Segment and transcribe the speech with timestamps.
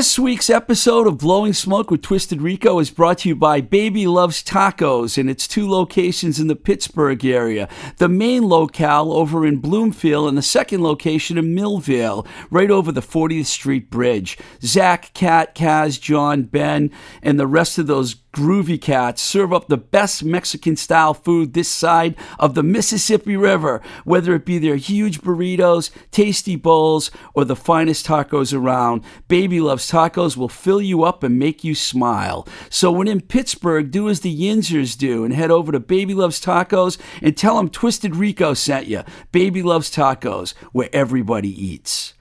[0.00, 4.06] This week's episode of Blowing Smoke with Twisted Rico is brought to you by Baby
[4.06, 7.68] Loves Tacos and its two locations in the Pittsburgh area.
[7.98, 13.02] The main locale over in Bloomfield and the second location in Millvale, right over the
[13.02, 14.38] 40th Street Bridge.
[14.62, 16.90] Zach, Kat, Kaz, John, Ben,
[17.22, 21.68] and the rest of those groovy cats serve up the best Mexican style food this
[21.68, 27.56] side of the Mississippi River, whether it be their huge burritos, tasty bowls, or the
[27.56, 29.02] finest tacos around.
[29.28, 32.46] Baby Loves Tacos will fill you up and make you smile.
[32.68, 36.40] So when in Pittsburgh, do as the Yinzers do and head over to Baby Loves
[36.40, 39.02] Tacos and tell them Twisted Rico sent you.
[39.32, 42.14] Baby Loves Tacos, where everybody eats.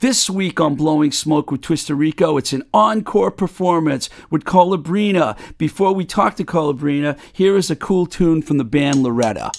[0.00, 5.38] This week on Blowing Smoke with Twisted Rico, it's an encore performance with Colabrina.
[5.56, 9.52] Before we talk to Colabrina, here is a cool tune from the band Loretta.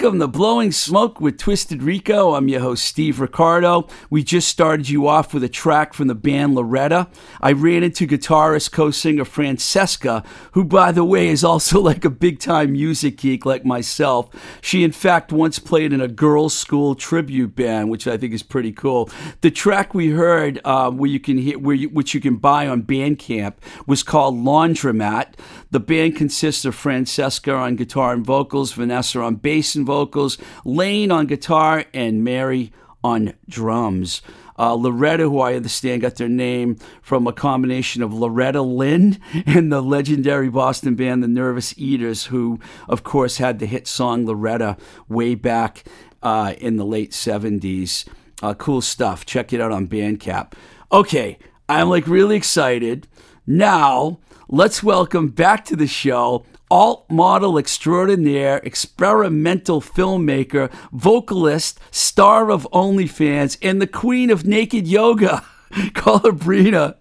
[0.00, 2.32] Welcome to Blowing Smoke with Twisted Rico.
[2.32, 3.86] I'm your host, Steve Ricardo.
[4.08, 7.08] We just started you off with a track from the band Loretta.
[7.42, 12.10] I ran into guitarist, co singer Francesca, who, by the way, is also like a
[12.10, 14.30] big time music geek like myself.
[14.62, 18.72] She, in fact, once played in a Girlschool tribute band, which I think is pretty
[18.72, 19.10] cool.
[19.42, 22.66] The track we heard, uh, where you can hear, where you, which you can buy
[22.66, 23.52] on Bandcamp,
[23.86, 25.34] was called Laundromat.
[25.70, 31.12] The band consists of Francesca on guitar and vocals, Vanessa on bass and vocals, Lane
[31.12, 32.72] on guitar, and Mary
[33.04, 34.20] on drums.
[34.58, 39.72] Uh, Loretta, who I understand got their name from a combination of Loretta Lynn and
[39.72, 44.76] the legendary Boston band The Nervous Eaters, who, of course, had the hit song Loretta
[45.08, 45.84] way back
[46.22, 48.06] uh, in the late 70s.
[48.42, 49.24] Uh, cool stuff.
[49.24, 50.52] Check it out on Bandcamp.
[50.92, 51.38] Okay,
[51.68, 53.06] I'm like really excited.
[53.46, 54.18] Now,
[54.52, 63.58] let's welcome back to the show alt model extraordinaire, experimental filmmaker, vocalist, star of OnlyFans,
[63.62, 65.44] and the queen of naked yoga.
[65.94, 66.96] Call her Brina.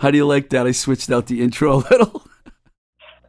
[0.00, 0.66] How do you like that?
[0.66, 2.22] I switched out the intro a little.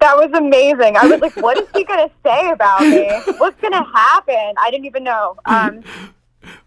[0.01, 0.98] That was amazing.
[0.98, 3.10] I was like, what is he going to say about me?
[3.38, 4.54] What's going to happen?
[4.60, 5.38] I didn't even know.
[5.45, 5.83] Um,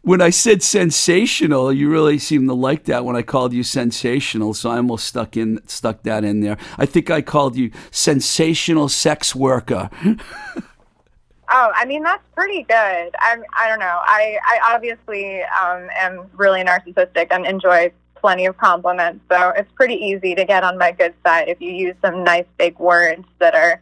[0.02, 4.54] when I said sensational, you really seemed to like that when I called you sensational,
[4.54, 6.56] so I almost stuck in stuck that in there.
[6.76, 9.90] I think I called you sensational sex worker.
[10.04, 13.14] oh, I mean that's pretty good.
[13.20, 14.00] I'm I don't know.
[14.02, 19.94] I I obviously um, am really narcissistic and enjoy plenty of compliments, so it's pretty
[19.94, 23.54] easy to get on my good side if you use some nice big words that
[23.54, 23.80] are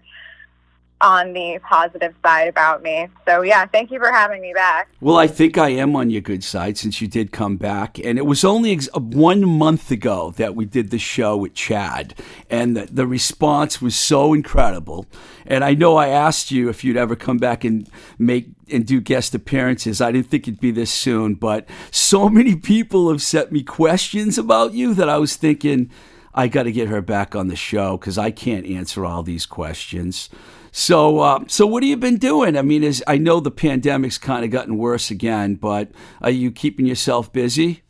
[1.00, 3.08] on the positive side about me.
[3.26, 4.88] So yeah, thank you for having me back.
[5.00, 8.18] Well, I think I am on your good side since you did come back, and
[8.18, 12.14] it was only ex- uh, one month ago that we did the show with Chad,
[12.48, 15.06] and the, the response was so incredible.
[15.44, 17.88] And I know I asked you if you'd ever come back and
[18.18, 20.00] make and do guest appearances.
[20.00, 24.38] I didn't think it'd be this soon, but so many people have sent me questions
[24.38, 25.90] about you that I was thinking.
[26.38, 29.46] I got to get her back on the show because I can't answer all these
[29.46, 30.28] questions.
[30.78, 32.54] So, uh, so what have you been doing?
[32.54, 35.90] I mean, is I know the pandemic's kind of gotten worse again, but
[36.20, 37.82] are you keeping yourself busy?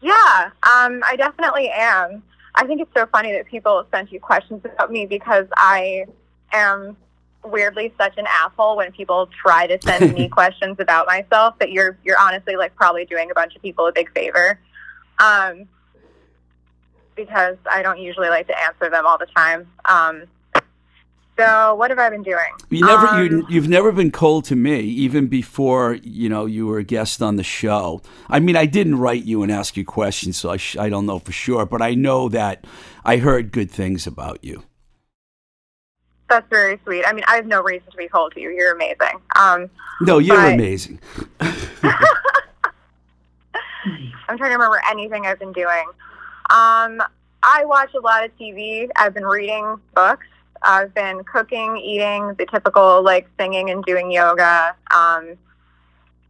[0.00, 2.24] Yeah, um, I definitely am.
[2.56, 6.06] I think it's so funny that people send you questions about me because I
[6.52, 6.96] am
[7.44, 11.96] weirdly such an asshole when people try to send me questions about myself that you're
[12.02, 14.58] you're honestly like probably doing a bunch of people a big favor.
[15.20, 15.68] Um,
[17.14, 19.68] because I don't usually like to answer them all the time.
[19.84, 20.24] Um,
[21.38, 22.50] so what have I been doing?
[22.68, 26.66] You never, um, you, have never been cold to me, even before you know you
[26.66, 28.02] were a guest on the show.
[28.28, 31.06] I mean, I didn't write you and ask you questions, so I, sh- I don't
[31.06, 32.64] know for sure, but I know that
[33.04, 34.64] I heard good things about you.
[36.28, 37.04] That's very sweet.
[37.06, 38.50] I mean, I have no reason to be cold to you.
[38.50, 39.20] You're amazing.
[39.36, 39.70] Um,
[40.00, 40.54] no, you're but...
[40.54, 41.00] amazing.
[44.28, 45.84] I'm trying to remember anything I've been doing.
[46.50, 47.02] Um,
[47.42, 48.88] I watch a lot of TV.
[48.96, 50.26] I've been reading books.
[50.62, 54.74] I've been cooking, eating, the typical like singing and doing yoga.
[54.94, 55.36] Um,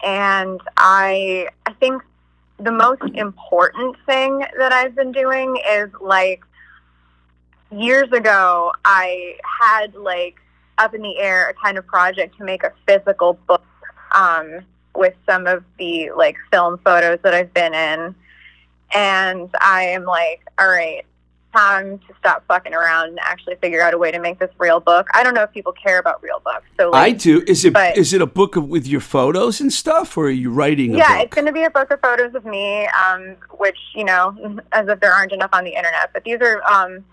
[0.02, 2.02] and I, I think
[2.58, 6.42] the most important thing that I've been doing is like
[7.70, 10.36] years ago, I had like
[10.78, 13.64] up in the air a kind of project to make a physical book
[14.14, 14.60] um,
[14.94, 18.14] with some of the like film photos that I've been in.
[18.94, 21.04] And I am like, all right,
[21.54, 24.80] time to stop fucking around and actually figure out a way to make this real
[24.80, 25.06] book.
[25.14, 26.66] I don't know if people care about real books.
[26.78, 27.42] So like, I do.
[27.46, 30.30] Is it but, is it a book of, with your photos and stuff, or are
[30.30, 30.94] you writing?
[30.94, 34.60] yeah, it's going to be a book of photos of me, um, which you know,
[34.72, 36.10] as if there aren't enough on the internet.
[36.12, 37.04] But these are um,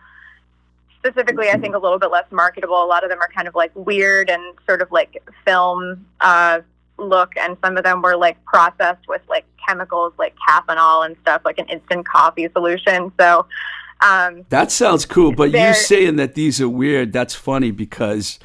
[0.99, 2.83] specifically, I think, a little bit less marketable.
[2.83, 6.05] A lot of them are kind of like weird and sort of like film.
[6.19, 6.61] Uh,
[6.97, 11.41] look and some of them were like processed with like chemicals like caffenol and stuff
[11.43, 13.45] like an instant coffee solution so
[14.01, 18.39] um, that sounds cool, but you saying that these are weird, that's funny because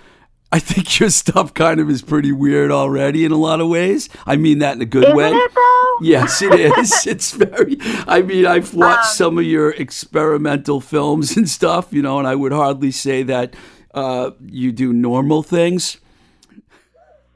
[0.53, 4.09] I think your stuff kind of is pretty weird already in a lot of ways.
[4.27, 5.31] I mean that in a good Isn't way.
[5.31, 5.99] It though?
[6.03, 7.07] Yes, it is.
[7.07, 7.77] it's very,
[8.07, 12.27] I mean, I've watched um, some of your experimental films and stuff, you know, and
[12.27, 13.55] I would hardly say that
[13.95, 15.99] uh, you do normal things.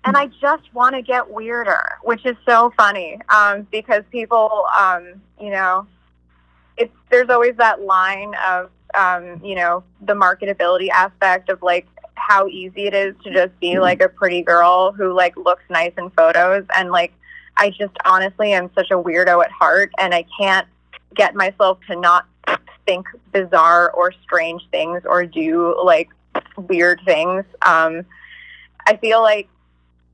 [0.07, 5.21] And I just want to get weirder, which is so funny um, because people, um,
[5.41, 5.87] you know,
[6.77, 12.47] it's there's always that line of um, you know the marketability aspect of like how
[12.47, 16.11] easy it is to just be like a pretty girl who like looks nice in
[16.11, 17.13] photos and like
[17.57, 20.67] I just honestly am such a weirdo at heart and I can't
[21.15, 22.27] get myself to not
[22.87, 26.11] think bizarre or strange things or do like
[26.57, 27.45] weird things.
[27.63, 28.05] Um,
[28.87, 29.49] I feel like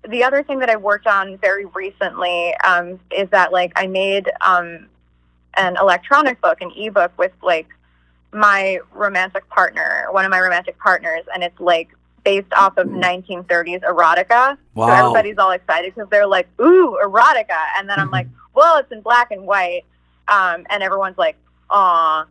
[0.08, 4.30] the other thing that I worked on very recently um, is that like I made
[4.40, 4.86] um,
[5.56, 7.68] an electronic book, an ebook with like
[8.32, 11.88] my romantic partner, one of my romantic partners, and it's like
[12.24, 14.56] based off of 1930s erotica.
[14.74, 14.86] Wow.
[14.86, 18.92] So everybody's all excited because they're like, "Ooh, erotica!" And then I'm like, "Well, it's
[18.92, 19.84] in black and white,"
[20.28, 21.36] um, and everyone's like,
[21.70, 22.26] "Aw."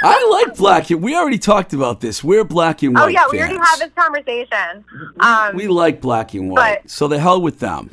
[0.00, 0.90] I like black.
[0.90, 2.22] And We already talked about this.
[2.22, 3.06] We're black and oh, white.
[3.06, 3.32] Oh yeah, fans.
[3.32, 4.84] we already had this conversation.
[5.20, 7.90] Um, we like black and white, so the hell with them.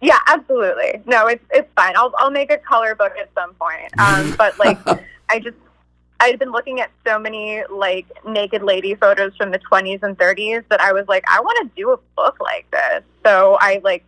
[0.00, 1.02] Yeah, absolutely.
[1.06, 1.94] No, it's it's fine.
[1.96, 3.98] I'll I'll make a color book at some point.
[3.98, 4.78] Um, but like,
[5.28, 5.56] I just
[6.20, 10.64] I'd been looking at so many like naked lady photos from the 20s and 30s
[10.68, 13.02] that I was like, I want to do a book like this.
[13.24, 14.04] So I like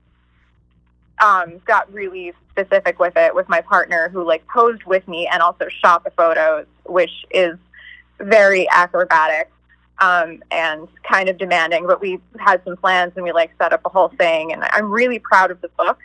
[1.22, 5.42] um, got really specific with it with my partner who like posed with me and
[5.42, 7.56] also shot the photos, which is
[8.18, 9.50] very acrobatic.
[10.02, 11.86] Um, and kind of demanding.
[11.86, 14.90] But we had some plans and we like set up a whole thing, and I'm
[14.90, 15.98] really proud of the book.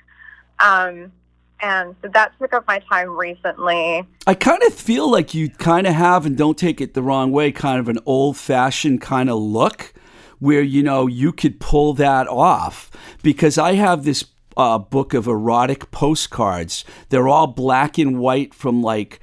[0.59, 1.11] Um,
[1.59, 4.05] and so that took up my time recently.
[4.27, 7.31] I kind of feel like you kind of have, and don't take it the wrong
[7.31, 9.93] way, kind of an old fashioned kind of look
[10.39, 12.91] where, you know, you could pull that off.
[13.23, 14.25] Because I have this
[14.55, 16.85] uh, book of erotic postcards.
[17.09, 19.19] They're all black and white from like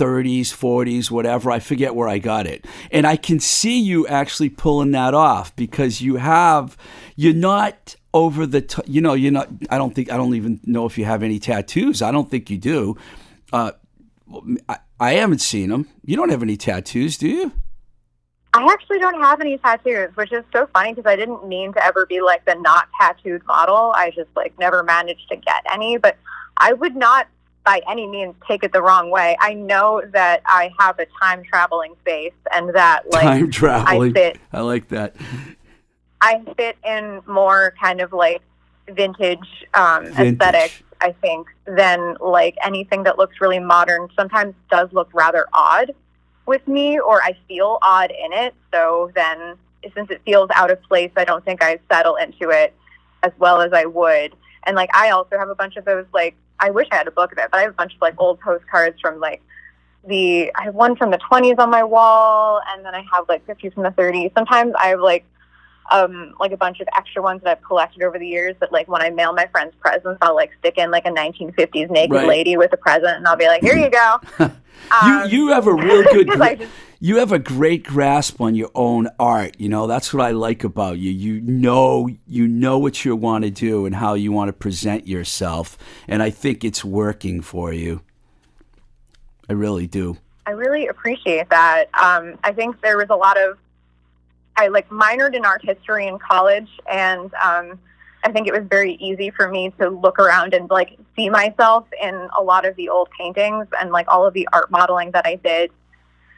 [0.00, 1.50] 30s, 40s, whatever.
[1.50, 2.66] I forget where I got it.
[2.90, 6.76] And I can see you actually pulling that off because you have,
[7.16, 10.58] you're not over the t- you know you're not i don't think i don't even
[10.64, 12.96] know if you have any tattoos i don't think you do
[13.52, 13.70] uh,
[14.68, 17.52] I, I haven't seen them you don't have any tattoos do you
[18.52, 21.84] i actually don't have any tattoos which is so funny because i didn't mean to
[21.86, 25.96] ever be like the not tattooed model i just like never managed to get any
[25.96, 26.16] but
[26.56, 27.28] i would not
[27.70, 31.42] by any means take it the wrong way i know that i have a time
[31.44, 35.14] traveling face and that like time traveling i fit i like that
[36.20, 38.42] I fit in more kind of like
[38.88, 40.34] vintage, um, Vintage.
[40.34, 44.08] aesthetic, I think, than like anything that looks really modern.
[44.16, 45.94] Sometimes does look rather odd
[46.46, 48.54] with me, or I feel odd in it.
[48.72, 49.56] So then,
[49.94, 52.74] since it feels out of place, I don't think I settle into it
[53.22, 54.34] as well as I would.
[54.64, 56.04] And like, I also have a bunch of those.
[56.12, 58.00] Like, I wish I had a book of it, but I have a bunch of
[58.00, 59.42] like old postcards from like
[60.06, 60.52] the.
[60.54, 63.74] I have one from the 20s on my wall, and then I have like 50s
[63.74, 64.32] from the 30s.
[64.34, 65.24] Sometimes I have like
[65.90, 68.88] um, like a bunch of extra ones that I've collected over the years that like
[68.88, 72.26] when I mail my friends presents, I'll like stick in like a 1950s naked Right.
[72.26, 74.16] lady with a present and I'll be like, here you go.
[74.38, 74.50] you
[74.92, 76.70] Um, you have a real good just-
[77.02, 80.64] you have a great grasp on your own art you know that's what i like
[80.64, 84.48] about you you know you know what you want to do and how you want
[84.48, 85.78] to present yourself
[86.08, 88.00] and i think it's working for you
[89.48, 90.16] i really do
[90.46, 91.84] I really appreciate that.
[91.94, 93.56] Um, I think there was a lot of,
[94.60, 97.78] I like minored in art history in college, and um,
[98.24, 101.86] I think it was very easy for me to look around and like see myself
[102.00, 105.24] in a lot of the old paintings and like all of the art modeling that
[105.24, 105.70] I did,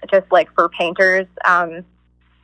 [0.09, 1.27] just like for painters.
[1.45, 1.85] Um,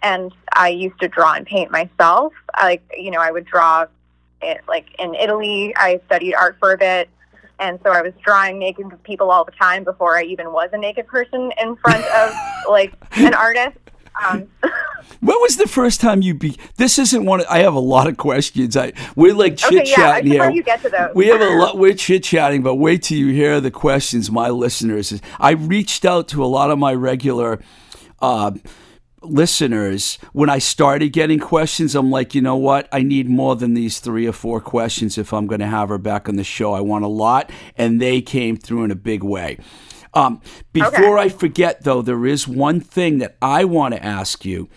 [0.02, 2.32] and I used to draw and paint myself.
[2.60, 3.86] Like you know, I would draw
[4.42, 5.72] it like in Italy.
[5.76, 7.08] I studied art for a bit.
[7.60, 10.78] And so I was drawing naked people all the time before I even was a
[10.78, 12.32] naked person in front of
[12.68, 13.78] like an artist.
[14.26, 14.48] Um,
[15.20, 18.06] when was the first time you be this isn't one Of, i have a lot
[18.06, 21.14] of questions i we're like chit yeah, I chatting here you get to those.
[21.14, 21.78] We have a lot.
[21.78, 25.20] We're chit chatting, but wait till you hear the questions, my listeners.
[25.38, 27.60] I reached out to a lot of my regular
[28.20, 28.52] uh,
[29.22, 31.94] listeners when I started getting questions.
[31.94, 32.88] I'm like, you know what?
[32.92, 35.98] I need more than these three or four questions if I'm going to have her
[35.98, 36.72] back on the show.
[36.72, 39.58] I want a lot, and they came through in a big way.
[40.14, 40.40] Um,
[40.72, 44.68] before I forget, though, there is one thing that I want to ask you.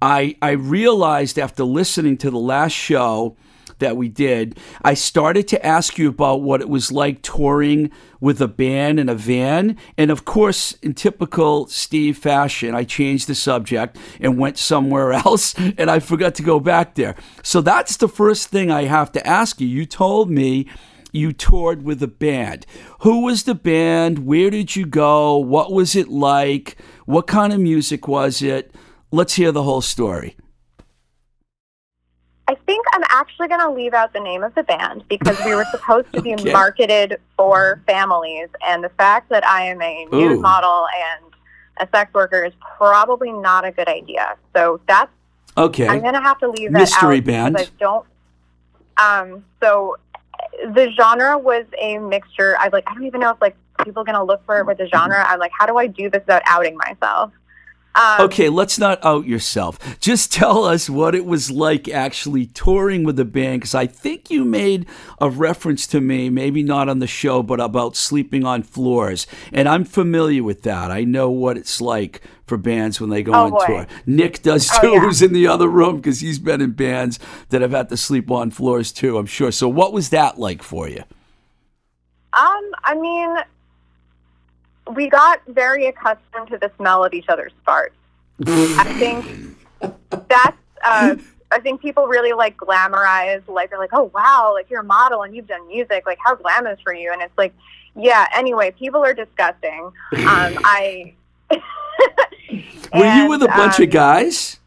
[0.00, 3.36] I I realized after listening to the last show
[3.78, 7.90] that we did, I started to ask you about what it was like touring
[8.20, 9.76] with a band in a van.
[9.96, 15.54] And of course, in typical Steve fashion, I changed the subject and went somewhere else,
[15.56, 17.14] and I forgot to go back there.
[17.42, 19.66] So that's the first thing I have to ask you.
[19.66, 20.66] You told me
[21.12, 22.66] you toured with a band.
[23.00, 24.26] Who was the band?
[24.26, 25.36] Where did you go?
[25.36, 26.76] What was it like?
[27.06, 28.74] What kind of music was it?
[29.10, 30.36] Let's hear the whole story.
[32.46, 35.54] I think I'm actually going to leave out the name of the band because we
[35.54, 36.52] were supposed to be Okay.
[36.52, 41.32] marketed for families, and the fact that I am a nude model and
[41.78, 44.36] a sex worker is probably not a good idea.
[44.54, 45.10] So that's
[45.56, 45.88] Okay.
[45.88, 47.56] I'm going to have to leave that Mystery out band.
[47.58, 48.06] I don't.
[48.96, 49.96] Um, so
[50.72, 52.56] the genre was a mixture.
[52.58, 52.84] I like.
[52.86, 54.88] I don't even know if like people are going to look for it with the
[54.88, 55.24] genre.
[55.26, 57.32] I'm like, how do I do this without outing myself?
[57.94, 59.98] Um, Okay, let's not out yourself.
[60.00, 64.30] Just tell us what it was like actually touring with the band, because I think
[64.30, 64.86] you made
[65.20, 69.26] a reference to me, maybe not on the show, but about sleeping on floors.
[69.52, 70.90] And I'm familiar with that.
[70.90, 73.66] I know what it's like for bands when they go Oh, on boy.
[73.66, 73.86] tour.
[74.06, 75.00] Nick does Oh, too, yeah.
[75.00, 77.18] who's in the other room, because he's been in bands
[77.50, 79.52] that have had to sleep on floors too, I'm sure.
[79.52, 81.04] So, what was that like for you?
[82.32, 83.34] Um, I mean,
[84.94, 87.90] we got very accustomed to the smell of each other's farts.
[88.46, 89.56] I think
[90.28, 90.56] that's.
[90.84, 91.16] Uh,
[91.50, 95.22] I think people really like glamorize, like they're like, "Oh wow, like you're a model
[95.22, 97.54] and you've done music, like how glamorous for you?" And it's like,
[97.96, 98.26] yeah.
[98.34, 99.80] Anyway, people are disgusting.
[99.84, 99.92] Um,
[100.64, 101.14] I.
[102.94, 104.58] Were you with a bunch um, of guys?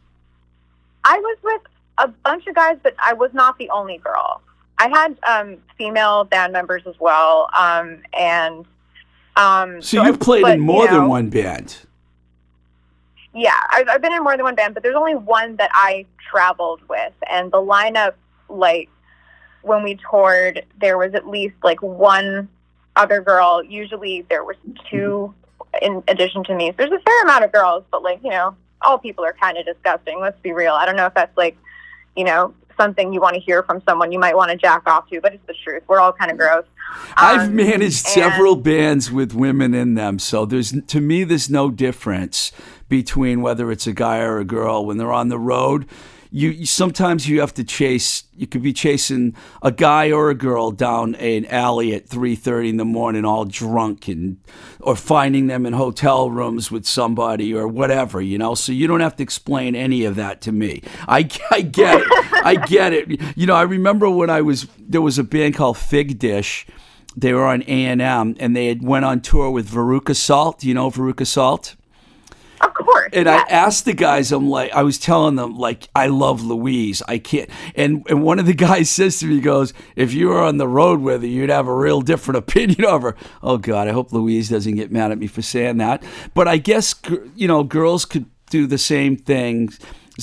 [1.04, 1.62] I was with
[1.98, 4.40] a bunch of guys, but I was not the only girl.
[4.78, 8.64] I had um, female band members as well, um, and
[9.36, 11.76] um, So, I- you've played but, in you more know, than one band.
[13.34, 16.06] yeah, I've, I've been in more than one band, but there's only one that I
[16.30, 18.14] traveled with, and the lineup,
[18.48, 18.88] like
[19.62, 22.48] when we toured, there was at least like one
[22.96, 23.62] other girl.
[23.62, 24.56] Usually there was
[24.90, 25.32] two
[25.80, 26.70] in addition to me.
[26.70, 29.56] So there's a fair amount of girls, but like you know, all people are kind
[29.56, 30.20] of disgusting.
[30.20, 30.72] Let's be real.
[30.72, 31.56] I don't know if that's like,
[32.16, 35.08] you know, something you want to hear from someone you might want to jack off
[35.10, 35.82] to, but it's the truth.
[35.88, 36.64] We're all kind of gross.
[36.94, 41.70] Um, I've managed several bands with women in them, so there's to me there's no
[41.70, 42.52] difference
[42.88, 45.86] between whether it's a guy or a girl when they're on the road
[46.34, 50.70] you, sometimes you have to chase you could be chasing a guy or a girl
[50.70, 54.38] down an alley at 3:30 in the morning all drunk and
[54.80, 58.54] or finding them in hotel rooms with somebody or whatever you know?
[58.54, 60.82] So you don't have to explain any of that to me.
[61.06, 62.08] I, I get it.
[62.44, 63.36] I get it.
[63.36, 66.66] You know I remember when I was there was a band called Fig Dish.
[67.14, 70.64] They were on A&M and they had went on tour with Veruca Salt.
[70.64, 71.76] You know Veruca Salt
[73.12, 77.02] And I asked the guys, I'm like, I was telling them, like, I love Louise.
[77.06, 77.50] I can't.
[77.74, 80.56] And and one of the guys says to me, he goes, if you were on
[80.56, 83.16] the road with her, you'd have a real different opinion of her.
[83.42, 86.02] Oh, God, I hope Louise doesn't get mad at me for saying that.
[86.34, 86.94] But I guess,
[87.36, 89.78] you know, girls could do the same things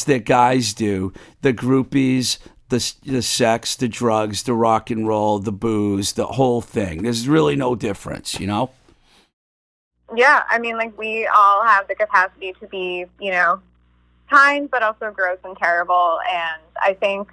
[0.06, 1.13] that guys do.
[1.41, 2.38] The groupies,
[2.69, 7.04] the, the sex, the drugs, the rock and roll, the booze, the whole thing.
[7.04, 8.71] There's really no difference, you know?
[10.15, 13.62] Yeah, I mean, like we all have the capacity to be, you know,
[14.30, 16.19] kind, but also gross and terrible.
[16.30, 17.30] And I think,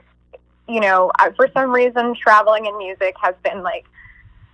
[0.69, 3.87] you know, for some reason, traveling and music has been like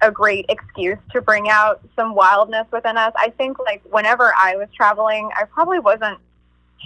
[0.03, 3.13] a great excuse to bring out some wildness within us.
[3.17, 6.19] I think, like, whenever I was traveling, I probably wasn't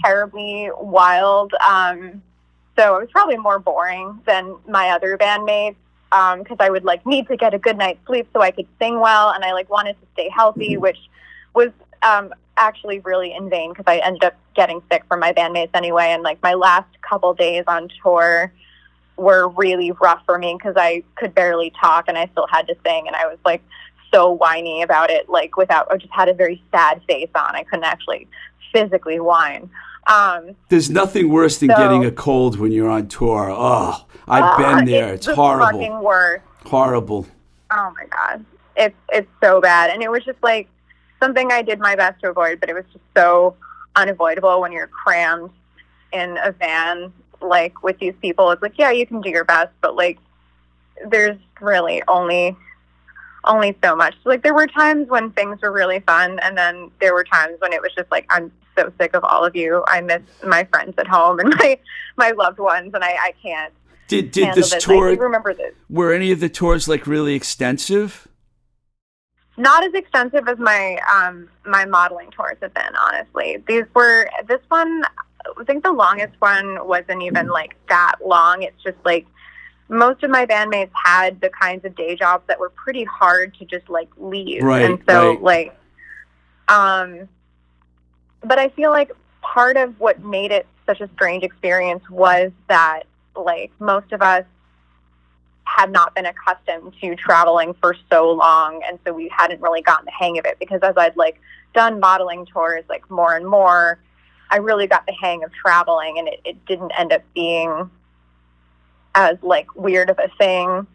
[0.03, 1.53] terribly wild.
[1.67, 2.21] Um,
[2.77, 5.75] so it was probably more boring than my other bandmates
[6.09, 8.67] because um, I would like need to get a good night's sleep so I could
[8.79, 10.81] sing well, and I like wanted to stay healthy, mm-hmm.
[10.81, 10.97] which
[11.57, 11.71] was
[12.03, 16.09] um, actually really in vain because I ended up getting sick from my bandmates anyway.
[16.09, 18.53] And like my last couple days on tour
[19.17, 22.75] were really rough for me because I could barely talk and I still had to
[22.85, 23.07] sing.
[23.07, 23.63] And I was like
[24.13, 27.55] so whiny about it, like without, I just had a very sad face on.
[27.55, 28.27] I couldn't actually
[28.71, 29.69] physically whine.
[30.05, 33.49] Um, There's nothing worse than so, getting a cold when you're on tour.
[33.51, 35.13] Oh, I've uh, been there.
[35.15, 35.79] It's, it's horrible.
[35.79, 36.41] Fucking worse.
[36.65, 37.27] Horrible.
[37.71, 38.45] Oh my god,
[38.77, 40.69] it's it's so bad, and it was just like
[41.21, 43.55] something I did my best to avoid, but it was just so
[43.95, 45.51] unavoidable when you're crammed
[46.13, 48.51] in a van like with these people.
[48.51, 50.19] It's like, yeah, you can do your best, but like
[51.09, 52.55] there's really only
[53.43, 54.15] only so much.
[54.25, 57.73] Like there were times when things were really fun and then there were times when
[57.73, 59.83] it was just like I'm so sick of all of you.
[59.87, 61.79] I miss my friends at home and my
[62.15, 63.73] my loved ones and I, I can't
[64.07, 65.73] did did this, this tour remember this.
[65.89, 68.27] Were any of the tours like really extensive?
[69.57, 72.95] Not as extensive as my um, my modeling tours have been.
[72.95, 75.03] Honestly, these were this one.
[75.59, 78.61] I think the longest one wasn't even like that long.
[78.63, 79.25] It's just like
[79.89, 83.65] most of my bandmates had the kinds of day jobs that were pretty hard to
[83.65, 85.41] just like leave, right, and so right.
[85.41, 85.79] like,
[86.67, 87.27] um,
[88.41, 93.03] but I feel like part of what made it such a strange experience was that
[93.35, 94.45] like most of us
[95.67, 98.81] had not been accustomed to traveling for so long.
[98.87, 101.39] And so we hadn't really gotten the hang of it because as I'd like
[101.73, 103.99] done modeling tours like more and more
[104.49, 107.89] I really got the hang of traveling and it, it didn't end up being
[109.13, 110.87] as like weird of a thing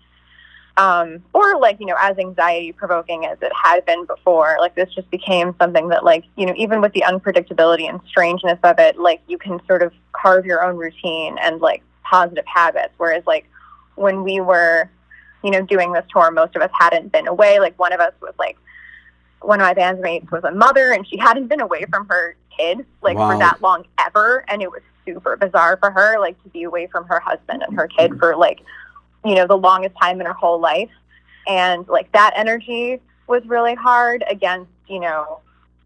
[0.76, 4.56] um, or like you know as anxiety provoking as it had been before.
[4.58, 8.58] Like this just became something that like you know even with the unpredictability and strangeness
[8.62, 12.94] of it like you can sort of carve your own routine and like positive habits.
[12.96, 13.48] Whereas like
[13.96, 14.88] when we were,
[15.42, 17.60] you know, doing this tour, most of us hadn't been away.
[17.60, 18.56] Like one of us was like,
[19.40, 22.84] one of my bandmates was a mother and she hadn't been away from her kid
[23.02, 23.32] like wow.
[23.32, 24.44] for that long ever.
[24.48, 27.76] And it was super bizarre for her, like to be away from her husband and
[27.76, 28.60] her kid for like,
[29.24, 30.90] you know, the longest time in her whole life.
[31.46, 35.40] And like that energy was really hard against, you know,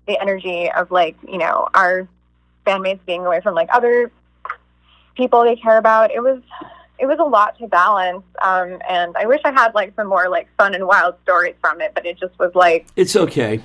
[0.06, 2.08] the energy of like, you know, our
[2.66, 4.10] bandmates being away from like other
[5.16, 6.10] people they care about.
[6.10, 6.42] It was
[6.98, 8.24] it was a lot to balance.
[8.42, 11.80] Um, and I wish I had like some more like fun and wild stories from
[11.80, 13.60] it, but it just was like it's okay.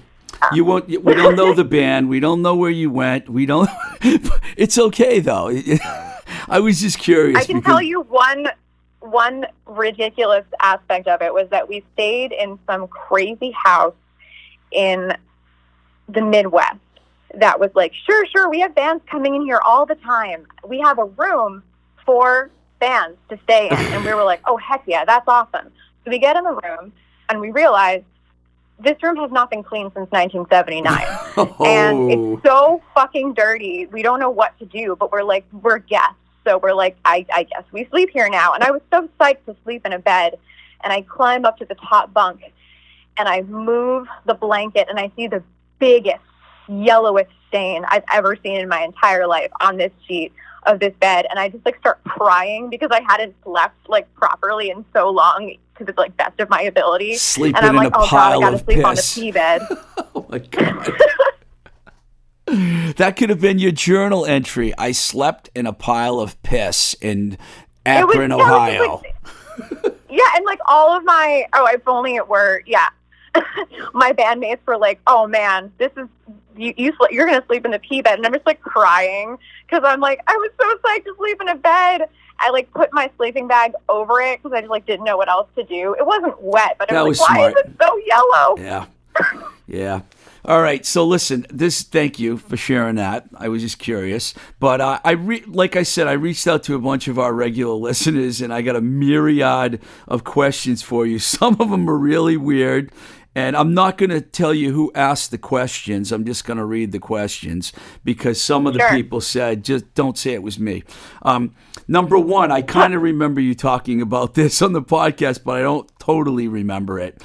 [0.54, 0.88] You won't.
[0.88, 2.10] We don't know the band.
[2.10, 3.30] We don't know where you went.
[3.30, 3.70] We don't.
[4.58, 5.50] it's okay though.
[6.48, 7.38] I was just curious.
[7.38, 7.72] I can because...
[7.72, 8.48] tell you one
[9.02, 13.96] one ridiculous aspect of it was that we stayed in some crazy house
[14.72, 15.14] in
[16.08, 16.78] the Midwest
[17.36, 20.46] that was like, sure, sure, we have bands coming in here all the time.
[20.68, 21.64] We have a room
[22.06, 23.78] for bands to stay in.
[23.78, 25.72] And we were like, oh, heck yeah, that's awesome.
[26.04, 26.92] So we get in the room
[27.30, 28.04] and we realize
[28.80, 31.06] this room has not been cleaned since 1979,
[31.38, 31.56] Oh.
[31.64, 33.86] and it's so fucking dirty.
[33.86, 37.26] We don't know what to do, but we're like we're guests, so we're like I,
[37.32, 38.54] I guess we sleep here now.
[38.54, 40.40] And I was so psyched to sleep in a bed,
[40.84, 42.42] and I climb up to the top bunk,
[43.18, 45.44] and I move the blanket, and I see the
[45.78, 46.18] biggest
[46.68, 50.34] yellowest stain I've ever seen in my entire life on this sheet
[50.68, 54.70] of this bed and I just like start crying because I hadn't slept like properly
[54.70, 57.16] in so long to the like best of my ability.
[57.16, 59.02] Sleeping and I'm in like, a oh god, I pile gotta of sleep on the
[59.02, 59.16] piss.
[59.16, 59.62] pee bed.
[60.14, 60.92] Oh my god.
[62.98, 64.74] that could have been your journal entry.
[64.78, 67.38] I slept in a pile of piss in was-
[67.86, 69.02] Akron, yeah, was Ohio.
[69.04, 72.90] like- yeah, and like all of my oh, if only it were yeah.
[73.94, 76.08] my bandmates were like, "Oh man, this is
[76.56, 76.74] you.
[76.78, 79.84] you sl- you're gonna sleep in the pee bed," and I'm just like crying because
[79.86, 82.10] I'm like, I was so psyched to sleep in a bed.
[82.40, 85.30] I like put my sleeping bag over it because I just like didn't know what
[85.30, 85.96] else to do.
[85.98, 88.58] It wasn't wet, but I was, was like, why is it so yellow?
[88.58, 88.86] Yeah.
[89.68, 90.02] Yeah.
[90.44, 90.84] All right.
[90.86, 91.84] So listen, this.
[91.84, 93.26] Thank you for sharing that.
[93.38, 96.76] I was just curious, but uh, I re- like I said, I reached out to
[96.76, 101.20] a bunch of our regular listeners, and I got a myriad of questions for you.
[101.20, 102.92] Some of them are really weird.
[103.34, 106.12] And I'm not going to tell you who asked the questions.
[106.12, 107.72] I'm just going to read the questions
[108.04, 108.90] because some of the Sure.
[108.92, 110.84] people said, just don't say it was me.
[111.22, 111.56] Um,
[111.88, 115.62] number one, I kind of remember you talking about this on the podcast, but I
[115.62, 117.22] don't totally remember it.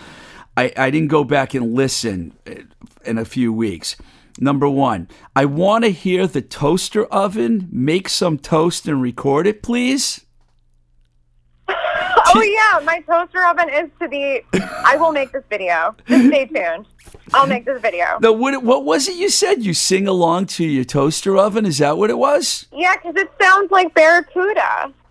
[0.56, 2.34] I, I didn't go back and listen
[3.04, 3.96] in a few weeks.
[4.38, 9.62] Number one, I want to hear the toaster oven make some toast and record it,
[9.62, 10.25] please.
[12.36, 14.42] Oh yeah, my toaster oven is to be.
[14.84, 15.94] I will make this video.
[16.06, 16.86] Just stay tuned.
[17.32, 18.18] I'll make this video.
[18.20, 19.64] No, what, what was it you said?
[19.64, 21.66] You sing along to your toaster oven?
[21.66, 22.66] Is that what it was?
[22.72, 24.92] Yeah, because it sounds like Barracuda.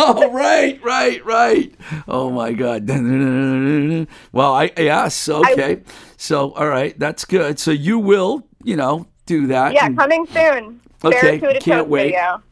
[0.00, 1.74] Oh, right, right, right.
[2.06, 2.88] Oh my God.
[4.32, 5.82] Well, I yes, okay.
[6.16, 7.58] So, all right, that's good.
[7.58, 9.74] So you will, you know, do that.
[9.74, 10.80] Yeah, and- coming soon.
[11.04, 12.12] Okay, Barracuda can't wait.
[12.12, 12.42] video.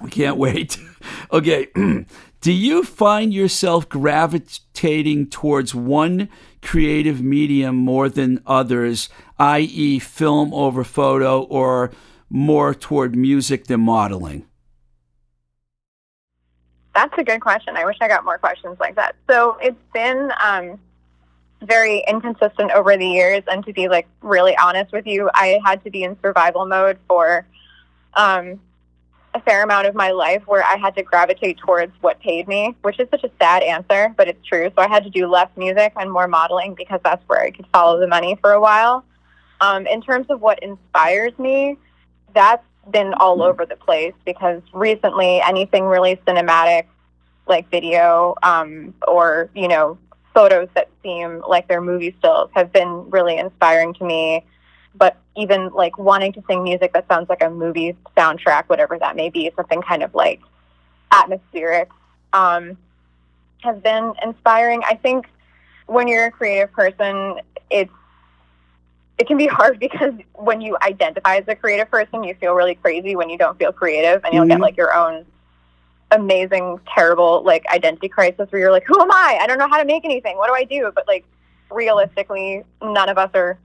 [0.00, 0.78] We can't wait.
[1.32, 1.68] okay.
[2.40, 6.30] Do you find yourself gravitating towards one
[6.62, 11.90] creative medium more than others, i.e., film over photo, or
[12.30, 14.46] more toward music than modeling?
[16.94, 17.76] That's a good question.
[17.76, 19.16] I wish I got more questions like that.
[19.28, 20.80] So it's been um,
[21.62, 25.84] very inconsistent over the years, and to be like really honest with you, I had
[25.84, 27.46] to be in survival mode for
[28.14, 28.60] um,
[29.34, 32.74] a fair amount of my life where I had to gravitate towards what paid me,
[32.82, 34.70] which is such a sad answer, but it's true.
[34.76, 37.66] So I had to do less music and more modeling because that's where I could
[37.72, 39.04] follow the money for a while.
[39.60, 41.76] Um, in terms of what inspires me,
[42.34, 46.86] that's been all over the place because recently anything really cinematic,
[47.46, 49.98] like video um, or, you know,
[50.34, 54.44] photos that seem like they're movie stills have been really inspiring to me
[54.94, 59.16] but even like wanting to sing music that sounds like a movie soundtrack, whatever that
[59.16, 60.40] may be, something kind of like
[61.12, 61.88] atmospheric,
[62.32, 62.76] um,
[63.62, 64.82] has been inspiring.
[64.84, 65.26] I think
[65.86, 67.92] when you're a creative person, it's
[69.18, 72.74] it can be hard because when you identify as a creative person, you feel really
[72.74, 74.62] crazy when you don't feel creative, and you'll get Mhm.
[74.62, 75.26] like your own
[76.12, 79.38] amazing, terrible like identity crisis where you're like, who am I?
[79.40, 80.36] I don't know how to make anything.
[80.36, 80.90] What do I do?
[80.94, 81.24] But like
[81.70, 83.58] realistically, none of us are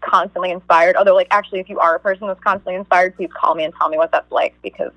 [0.00, 0.96] constantly inspired.
[0.96, 3.74] Although, like, actually, if you are a person that's constantly inspired, please call me and
[3.78, 4.92] tell me what that's like because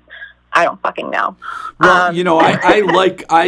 [0.52, 1.36] I don't fucking know.
[1.80, 3.44] Well, Um, you know, I, I like I.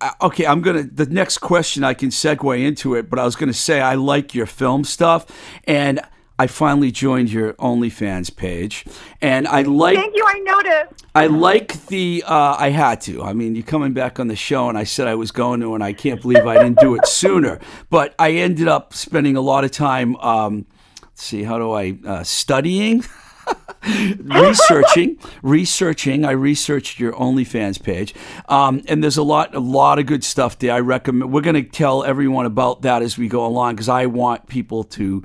[0.00, 0.82] I- Okay, I'm gonna.
[0.82, 4.34] The next question I can segue into it, but I was gonna say I like
[4.34, 5.24] your film stuff,
[5.66, 5.98] and
[6.38, 8.84] I finally joined your OnlyFans page,
[9.22, 10.24] and I like Thank you.
[10.26, 11.06] I noticed.
[11.14, 12.22] I like the.
[12.26, 13.22] Uh, I had to.
[13.22, 15.74] I mean, you're coming back on the show, and I said I was going to,
[15.74, 17.58] and I can't believe I didn't do it sooner.
[17.88, 20.16] But I ended up spending a lot of time.
[20.16, 20.66] Um,
[21.14, 23.04] let's see, how do I uh, studying?
[24.18, 26.24] researching, researching.
[26.24, 28.16] I researched your OnlyFans page,
[28.48, 30.72] um, and there's a lot, a lot of good stuff there.
[30.72, 31.32] I recommend.
[31.32, 34.82] We're going to tell everyone about that as we go along because I want people
[34.84, 35.22] to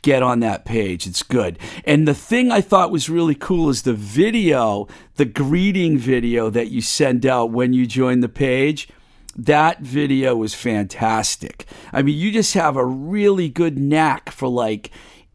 [0.00, 1.06] get on that page.
[1.06, 1.58] It's good.
[1.84, 6.70] And the thing I thought was really cool is the video, the greeting video that
[6.70, 8.88] you send out when you join the page.
[9.36, 11.66] That video was fantastic.
[11.92, 14.90] I mean, you just have a really good knack for like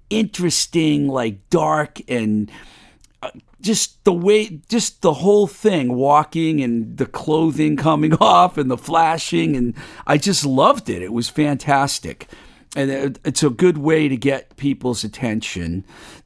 [0.09, 2.51] interesting, like dark and
[3.21, 3.31] uh,
[3.61, 8.77] just the way, just the whole thing, walking and the clothing coming off and the
[8.77, 9.55] flashing.
[9.55, 9.73] And
[10.07, 11.01] I just loved it.
[11.01, 12.27] It was fantastic.
[12.75, 15.83] And it- it's a good way to get people's attention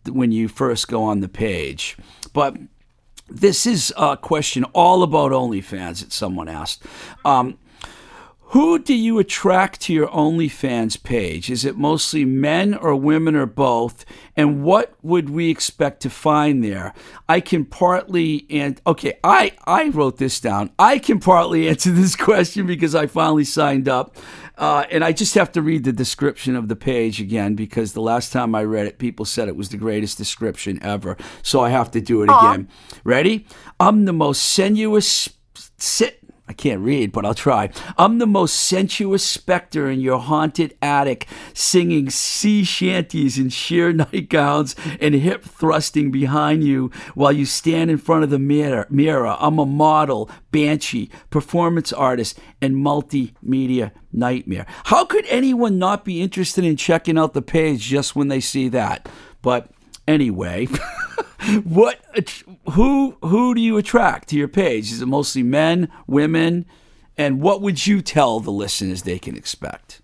[0.08, 1.98] when you first go on the page.
[2.34, 2.58] But
[3.30, 6.84] this is a question all about OnlyFans that someone asked.
[7.26, 7.58] Um,
[8.54, 11.50] Who do you attract to your OnlyFans page?
[11.50, 14.06] Is it mostly men or women or both?
[14.38, 16.94] And what would we expect to find there?
[17.28, 20.70] I can partly and okay, I I wrote this down.
[20.78, 24.18] I can partly answer this question because I finally signed up,
[24.56, 28.02] uh, and I just have to read the description of the page again because the
[28.02, 31.18] last time I read it, people said it was the greatest description ever.
[31.42, 32.52] So I have to do it Aw.
[32.52, 32.70] again.
[33.04, 33.48] Ready?
[33.80, 35.28] I'm the most sinuous.
[35.80, 36.23] Sit.
[36.46, 37.70] I can't read, but I'll try.
[37.98, 44.76] I'm the most sensuous specter in your haunted attic, singing sea shanties in sheer nightgowns
[45.00, 48.86] and hip thrusting behind you while you stand in front of the mirror.
[48.90, 49.38] mirror.
[49.40, 54.66] I'm a model, banshee, performance artist, and multimedia nightmare.
[54.86, 58.68] How could anyone not be interested in checking out the page just when they see
[58.70, 59.08] that?
[59.42, 59.72] But
[60.08, 60.68] anyway.
[61.64, 62.00] what
[62.72, 66.66] who who do you attract to your page is it mostly men women
[67.18, 70.02] and what would you tell the listeners they can expect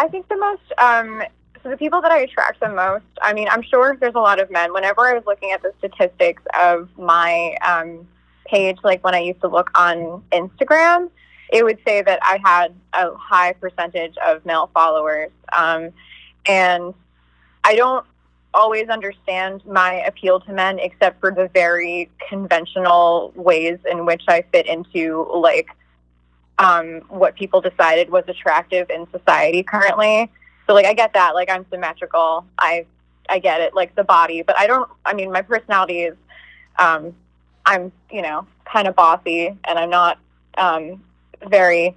[0.00, 1.22] I think the most, um,
[1.62, 4.40] so the people that I attract the most, I mean, I'm sure there's a lot
[4.40, 4.72] of men.
[4.72, 8.08] Whenever I was looking at the statistics of my um,
[8.46, 11.10] page, like when I used to look on Instagram,
[11.52, 15.32] it would say that I had a high percentage of male followers.
[15.52, 15.90] Um,
[16.46, 16.94] and
[17.62, 18.06] I don't
[18.52, 24.42] always understand my appeal to men except for the very conventional ways in which I
[24.52, 25.68] fit into like
[26.58, 30.30] um, what people decided was attractive in society currently.
[30.66, 32.44] So like I get that, like I'm symmetrical.
[32.58, 32.86] I
[33.28, 34.90] I get it, like the body, but I don't.
[35.06, 36.16] I mean, my personality is,
[36.78, 37.14] um,
[37.64, 40.18] I'm you know kind of bossy, and I'm not
[40.58, 41.02] um,
[41.48, 41.96] very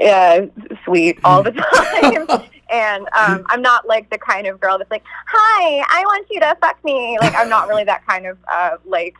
[0.00, 0.42] uh,
[0.84, 1.52] sweet all the
[2.30, 2.50] time.
[2.74, 6.40] And um, I'm not like the kind of girl that's like, "Hi, I want you
[6.40, 9.14] to fuck me." Like I'm not really that kind of uh, like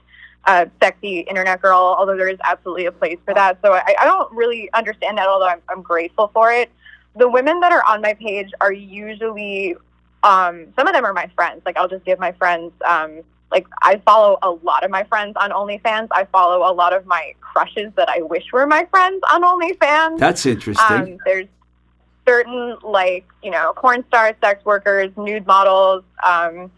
[0.47, 1.95] uh, sexy internet girl.
[1.99, 5.29] Although there is absolutely a place for that, so I, I don't really understand that.
[5.29, 6.71] Although I'm, I'm grateful for it.
[7.17, 9.77] The women that are on my page are usually
[10.25, 11.63] um, some of them are my friends.
[11.65, 12.73] Like I'll just give my friends.
[12.85, 13.21] Um,
[13.53, 16.09] like I follow a lot of my friends on OnlyFans.
[16.11, 20.19] I follow a lot of my crushes that I wish were my friends on OnlyFans.
[20.19, 21.47] that's interesting Um, there's
[22.27, 26.71] certain like you know porn stars, sex workers, nude models, um,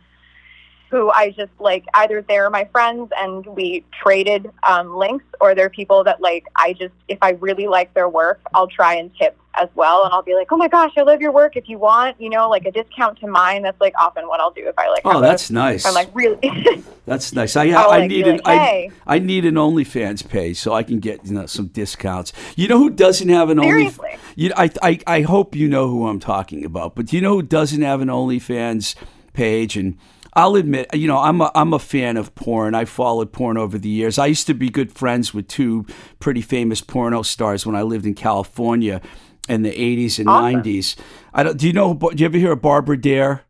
[0.91, 5.71] who I just like either they're my friends and we traded um, links, or they're
[5.71, 9.37] people that like I just if I really like their work, I'll try and tip
[9.59, 11.57] as well, and I'll be like, oh my gosh, I love your work.
[11.57, 14.51] If you want, you know, like a discount to mine, that's like often what I'll
[14.51, 15.01] do if I like.
[15.05, 16.39] oh have a- that's nice I'm like really.
[17.07, 18.91] that's nice i, I like, need an like, hey.
[19.07, 22.67] I, I need an onlyfans page so i can get you know some discounts you
[22.67, 24.19] know who doesn't have an only Seriously.
[24.35, 27.35] you, I, I, I hope you know who i'm talking about but do you know
[27.35, 28.97] who doesn't have an onlyfans
[29.35, 29.97] page and
[30.37, 32.75] I'll admit, you know, I'm a, I'm a fan of porn.
[32.75, 34.19] I followed porn over the years.
[34.19, 35.87] I used to be good friends with two
[36.21, 39.01] pretty famous porno stars when I lived in California
[39.49, 40.63] in the 80s and Awesome.
[40.63, 40.97] 90s.
[41.35, 43.45] I don't, do you know, do you ever hear of Barbara Dare?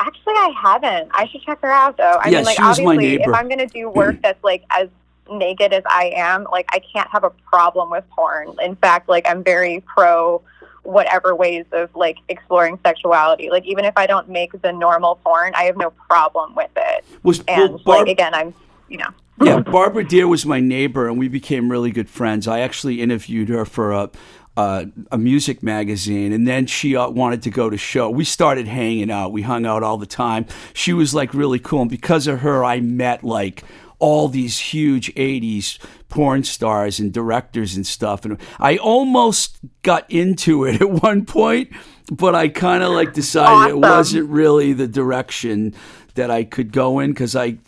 [0.00, 1.10] Actually, I haven't.
[1.12, 2.18] I should check her out though.
[2.22, 3.30] I Yeah, mean, like she was my obviously, neighbor.
[3.30, 4.88] if I'm going to do work that's like as
[5.30, 8.56] naked as I am, like I can't have a problem with porn.
[8.62, 10.42] In fact, like I'm very pro
[10.90, 13.50] whatever ways of like exploring sexuality.
[13.50, 17.04] Like even if I don't make the normal porn, I have no problem with it.
[17.22, 18.54] Was And well, Barb- like again, I'm
[18.88, 19.10] you know.
[19.40, 22.46] yeah, Barbara Dare was my neighbor, and we became really good friends.
[22.48, 24.10] I actually interviewed her for a
[24.56, 28.10] uh, a music magazine, and then she uh, wanted to go to show.
[28.10, 29.32] We started hanging out.
[29.32, 30.44] We hung out all the time.
[30.74, 33.62] She was like really cool, and because of her, I met like
[34.00, 40.64] all these huge 80s porn stars and directors and stuff and I almost got into
[40.64, 41.70] it at one point
[42.10, 45.74] but I kind of like decided it wasn't really the direction
[46.14, 47.58] that I could go in cuz I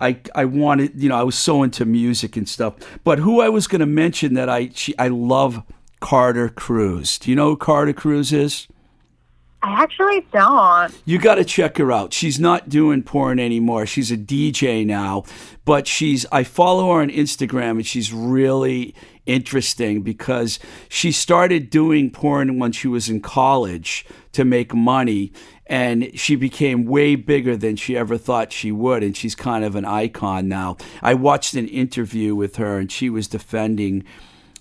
[0.00, 2.74] I, I wanted, you know, I was so into music and stuff.
[3.04, 5.62] But who I was going to mention that I she, I love
[6.00, 7.18] Carter Cruz.
[7.18, 8.66] Do you know who Carter Cruz is?
[9.62, 10.94] I actually don't.
[11.04, 12.14] You got to check her out.
[12.14, 13.84] She's not doing porn anymore.
[13.84, 15.24] She's a DJ now,
[15.66, 18.94] but she's I follow her on Instagram and she's really
[19.26, 25.30] interesting because she started doing porn when she was in college to make money
[25.66, 29.76] and she became way bigger than she ever thought she would and she's kind of
[29.76, 30.78] an icon now.
[31.02, 34.04] I watched an interview with her and she was defending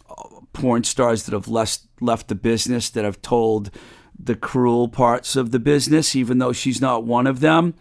[0.10, 3.72] uh, porn stars that have left left the business that have told
[4.22, 7.74] the cruel parts of the business, even though she's not one of them.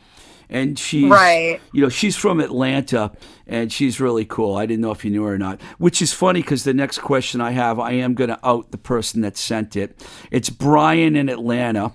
[0.51, 1.61] And she's Right.
[1.73, 3.13] you know, she's from Atlanta
[3.47, 4.57] and she's really cool.
[4.57, 5.61] I didn't know if you knew her or not.
[5.77, 8.79] Which is funny because the next question I have, I am going to out the
[8.79, 10.03] person that sent it.
[10.31, 11.93] It's Brian in Atlanta.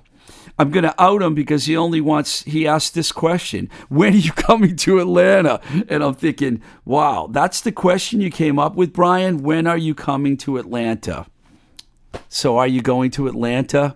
[0.59, 4.17] I'm going to out him because he only wants, he asked this question When are
[4.17, 5.59] you coming to Atlanta?
[5.89, 9.41] And I'm thinking, wow, that's the question you came up with, Brian.
[9.41, 11.25] When are you coming to Atlanta?
[12.29, 13.95] So are you going to Atlanta,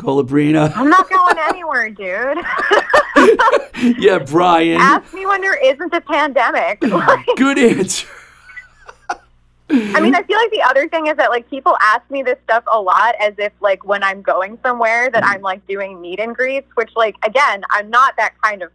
[0.00, 0.72] Colabrina?
[0.76, 2.44] I'm not going anywhere, dude.
[3.98, 4.80] yeah, Brian.
[4.80, 6.80] Ask me when there isn't a pandemic.
[7.36, 8.08] Good answer.
[9.72, 12.38] I mean, I feel like the other thing is that like people ask me this
[12.42, 16.18] stuff a lot as if like when I'm going somewhere that I'm like doing meet
[16.18, 18.72] and greets, which like again, I'm not that kind of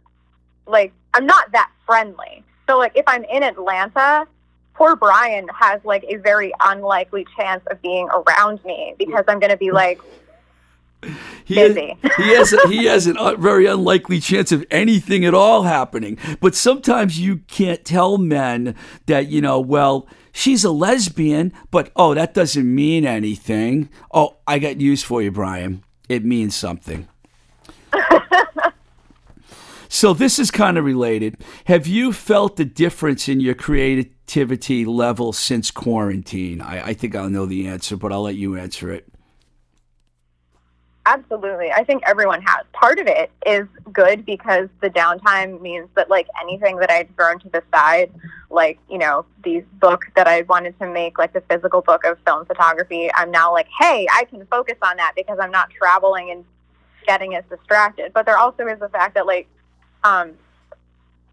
[0.66, 2.42] like I'm not that friendly.
[2.66, 4.26] So like if I'm in Atlanta,
[4.74, 9.50] poor Brian has like a very unlikely chance of being around me because I'm going
[9.50, 10.00] to be like
[11.44, 11.56] he.
[11.56, 15.62] Has, he has a, he uh, has a very unlikely chance of anything at all
[15.62, 16.18] happening.
[16.40, 18.74] But sometimes you can't tell men
[19.06, 23.88] that you know well she's a lesbian, but oh, that doesn't mean anything.
[24.12, 25.82] Oh, I got news for you, Brian.
[26.08, 27.08] It means something.
[29.88, 31.38] so this is kind of related.
[31.64, 36.60] Have you felt the difference in your creativity level since quarantine?
[36.60, 39.08] I, I think I'll know the answer, but I'll let you answer it.
[41.06, 41.70] Absolutely.
[41.70, 42.66] I think everyone has.
[42.72, 47.38] Part of it is good because the downtime means that like anything that I'd thrown
[47.40, 48.10] to the side,
[48.50, 52.18] like, you know, these books that I wanted to make, like the physical book of
[52.26, 56.32] film photography, I'm now like, hey, I can focus on that because I'm not traveling
[56.32, 56.44] and
[57.06, 58.12] getting as distracted.
[58.12, 59.46] But there also is the fact that like
[60.02, 60.32] um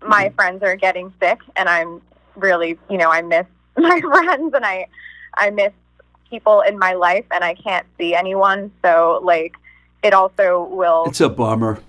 [0.05, 0.36] my mm-hmm.
[0.36, 1.99] friends are getting sick and I'm
[2.36, 4.88] really, you know, I miss my friends and I
[5.33, 5.73] I miss
[6.29, 8.71] people in my life and I can't see anyone.
[8.83, 9.55] So like
[10.04, 11.06] it also will.
[11.08, 11.80] It's a bummer.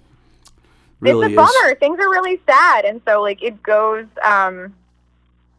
[1.00, 1.74] Really it's a bummer.
[1.74, 4.06] Things are really sad, and so like it goes.
[4.24, 4.74] Um,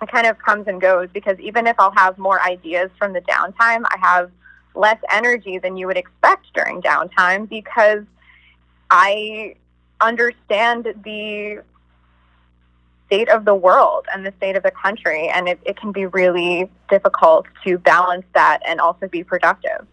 [0.02, 3.22] it kind of comes and goes because even if I'll have more ideas from the
[3.22, 4.30] downtime, I have
[4.76, 8.04] less energy than you would expect during downtime because
[8.89, 9.56] I
[10.02, 11.63] understand the
[13.08, 16.08] state of the world and the state of the country, and it, it can be
[16.08, 19.88] really difficult to balance that and also be productive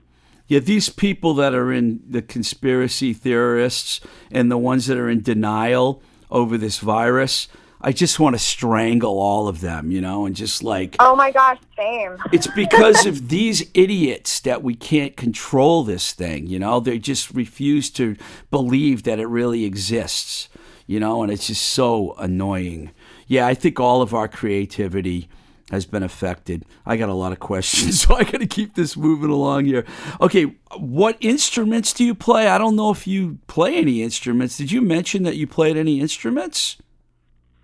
[0.48, 4.00] yeah, these people that are in the conspiracy theorists
[4.30, 7.48] and the ones that are in denial over this virus,
[7.80, 10.96] I just want to strangle all of them, you know, and just like.
[11.00, 12.16] Oh my gosh, same.
[12.32, 16.80] It's because of these idiots that we can't control this thing, you know?
[16.80, 18.16] They just refuse to
[18.50, 20.48] believe that it really exists,
[20.86, 22.92] you know, and it's just so annoying.
[23.26, 25.28] Yeah, I think all of our creativity
[25.72, 26.64] has been affected.
[26.84, 29.84] I got a lot of questions, so I got to keep this moving along here.
[30.20, 32.46] Okay, what instruments do you play?
[32.46, 34.58] I don't know if you play any instruments.
[34.58, 36.76] Did you mention that you played any instruments?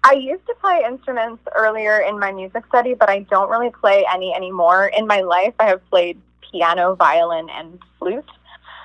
[0.05, 4.07] I used to play instruments earlier in my music study, but I don't really play
[4.12, 4.90] any anymore.
[4.97, 6.18] In my life, I have played
[6.51, 8.25] piano, violin, and flute.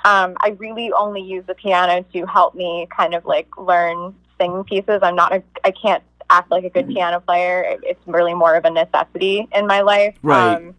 [0.05, 4.65] Um, I really only use the piano to help me kind of like learn singing
[4.65, 4.99] pieces.
[5.01, 6.95] I'm not a, I can't act like a good mm-hmm.
[6.95, 7.77] piano player.
[7.83, 10.15] It's really more of a necessity in my life.
[10.21, 10.55] Right.
[10.55, 10.75] Um,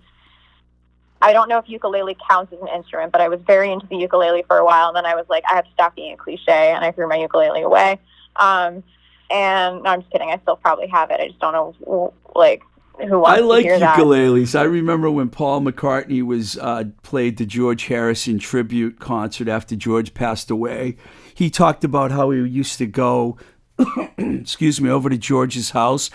[1.23, 3.97] I don't know if ukulele counts as an instrument, but I was very into the
[3.97, 6.17] ukulele for a while, and then I was like, I have to stop being a
[6.17, 7.99] cliche, and I threw my ukulele away.
[8.37, 8.83] Um,
[9.31, 10.31] and no, I'm just kidding.
[10.31, 11.21] I still probably have it.
[11.21, 12.63] I just don't know, like,
[12.97, 14.53] I like ukuleles.
[14.53, 14.61] That.
[14.61, 20.15] I remember when Paul McCartney was uh, played the George Harrison tribute concert after George
[20.15, 20.97] passed away.
[21.35, 23.37] He talked about how he used to go
[24.19, 26.11] excuse me, over to George's house.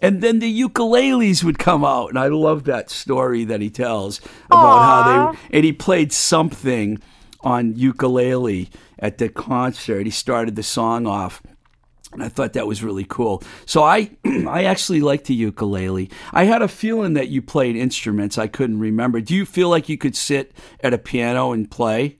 [0.00, 2.10] And then the ukuleles would come out.
[2.10, 4.82] And I love that story that he tells about Aww.
[4.82, 7.00] how they, and he played something
[7.40, 10.04] on ukulele at the concert.
[10.04, 11.42] He started the song off.
[12.12, 13.42] And I thought that was really cool.
[13.66, 16.10] So I, I actually like the ukulele.
[16.32, 18.38] I had a feeling that you played instruments.
[18.38, 19.20] I couldn't remember.
[19.20, 22.18] Do you feel like you could sit at a piano and play?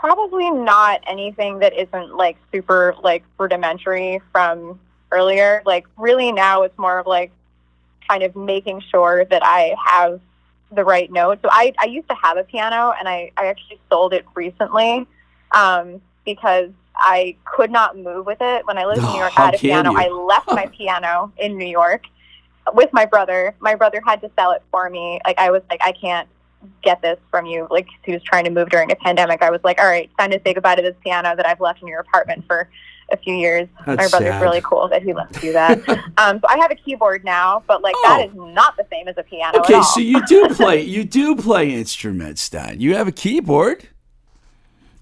[0.00, 4.80] Probably not anything that isn't like super like rudimentary from
[5.12, 5.62] earlier.
[5.66, 7.30] Like really now it's more of like
[8.08, 10.20] kind of making sure that I have
[10.72, 11.40] the right note.
[11.42, 15.06] So I, I used to have a piano and I, I actually sold it recently
[15.52, 18.66] um, because I could not move with it.
[18.66, 19.92] When I lived in New York, I had a piano.
[19.92, 19.98] You?
[19.98, 22.04] I left my piano in New York
[22.72, 23.54] with my brother.
[23.60, 25.20] My brother had to sell it for me.
[25.26, 26.28] Like I was like, I can't
[26.82, 27.66] get this from you.
[27.70, 29.42] Like he was trying to move during a pandemic.
[29.42, 31.82] I was like, all right, time to say goodbye to this piano that I've left
[31.82, 32.68] in your apartment for
[33.12, 33.68] a few years.
[33.86, 34.42] That's My brother's sad.
[34.42, 35.78] really cool that he let me do that.
[36.18, 38.08] um, so I have a keyboard now, but like oh.
[38.08, 39.58] that is not the same as a piano.
[39.60, 42.80] Okay, so you do play you do play instruments then.
[42.80, 43.88] You have a keyboard.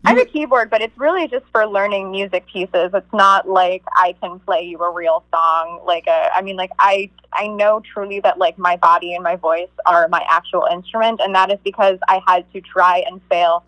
[0.04, 2.90] I have a keyboard, but it's really just for learning music pieces.
[2.94, 5.82] It's not like I can play you a real song.
[5.84, 9.36] Like a, I mean, like I, I know truly that like my body and my
[9.36, 13.64] voice are my actual instrument, and that is because I had to try and fail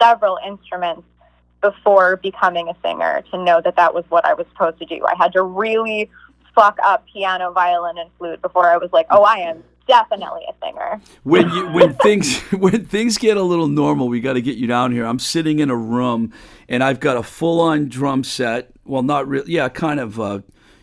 [0.00, 1.02] several instruments
[1.62, 5.04] before becoming a singer to know that that was what I was supposed to do.
[5.06, 6.10] I had to really
[6.54, 10.54] fuck up piano, violin, and flute before I was like, oh, I am definitely a
[10.64, 11.00] singer.
[11.24, 14.66] When you when things when things get a little normal, we got to get you
[14.66, 15.04] down here.
[15.04, 16.32] I'm sitting in a room
[16.68, 18.70] and I've got a full on drum set.
[18.84, 19.52] Well, not really.
[19.52, 20.18] Yeah, kind of.
[20.20, 20.40] Uh,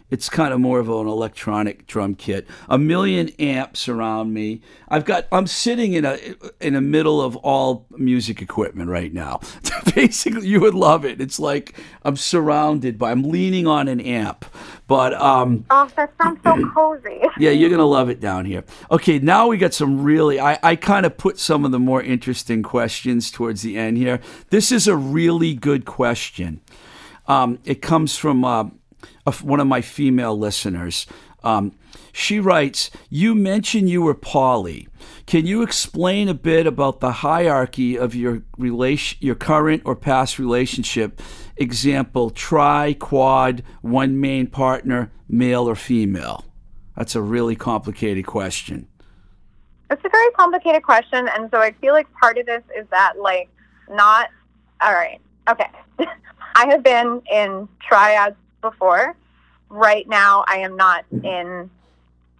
[0.09, 2.47] it's kind of more of an electronic drum kit.
[2.69, 4.61] A million amps around me.
[4.87, 5.27] I've got.
[5.31, 6.17] I'm sitting in a
[6.61, 9.41] in the middle of all music equipment right now.
[9.95, 11.19] Basically, you would love it.
[11.19, 13.11] It's like I'm surrounded by.
[13.11, 14.45] I'm leaning on an amp.
[14.87, 17.21] But um, oh, that sounds so cozy.
[17.37, 18.63] yeah, you're gonna love it down here.
[18.89, 20.39] Okay, now we got some really.
[20.39, 24.21] I I kind of put some of the more interesting questions towards the end here.
[24.51, 26.61] This is a really good question.
[27.27, 28.45] Um, it comes from.
[28.45, 28.69] Uh,
[29.41, 31.05] one of my female listeners.
[31.43, 31.73] Um,
[32.11, 34.87] she writes, You mentioned you were poly.
[35.25, 40.39] Can you explain a bit about the hierarchy of your relation, your current or past
[40.39, 41.21] relationship?
[41.57, 46.43] Example, tri, quad, one main partner, male or female?
[46.95, 48.87] That's a really complicated question.
[49.89, 51.29] It's a very complicated question.
[51.29, 53.49] And so I feel like part of this is that, like,
[53.89, 54.29] not,
[54.81, 55.69] all right, okay.
[56.55, 59.15] I have been in triads before.
[59.69, 61.69] Right now, I am not in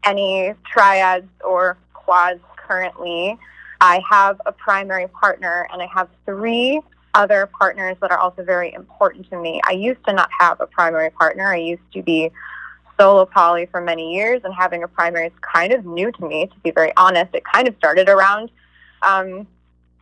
[0.03, 3.38] any triads or quads currently.
[3.82, 6.82] I have a primary partner and I have three
[7.13, 9.59] other partners that are also very important to me.
[9.65, 11.51] I used to not have a primary partner.
[11.51, 12.32] I used to be
[12.99, 16.47] solo poly for many years, and having a primary is kind of new to me,
[16.47, 17.34] to be very honest.
[17.34, 18.49] It kind of started around
[19.01, 19.47] um,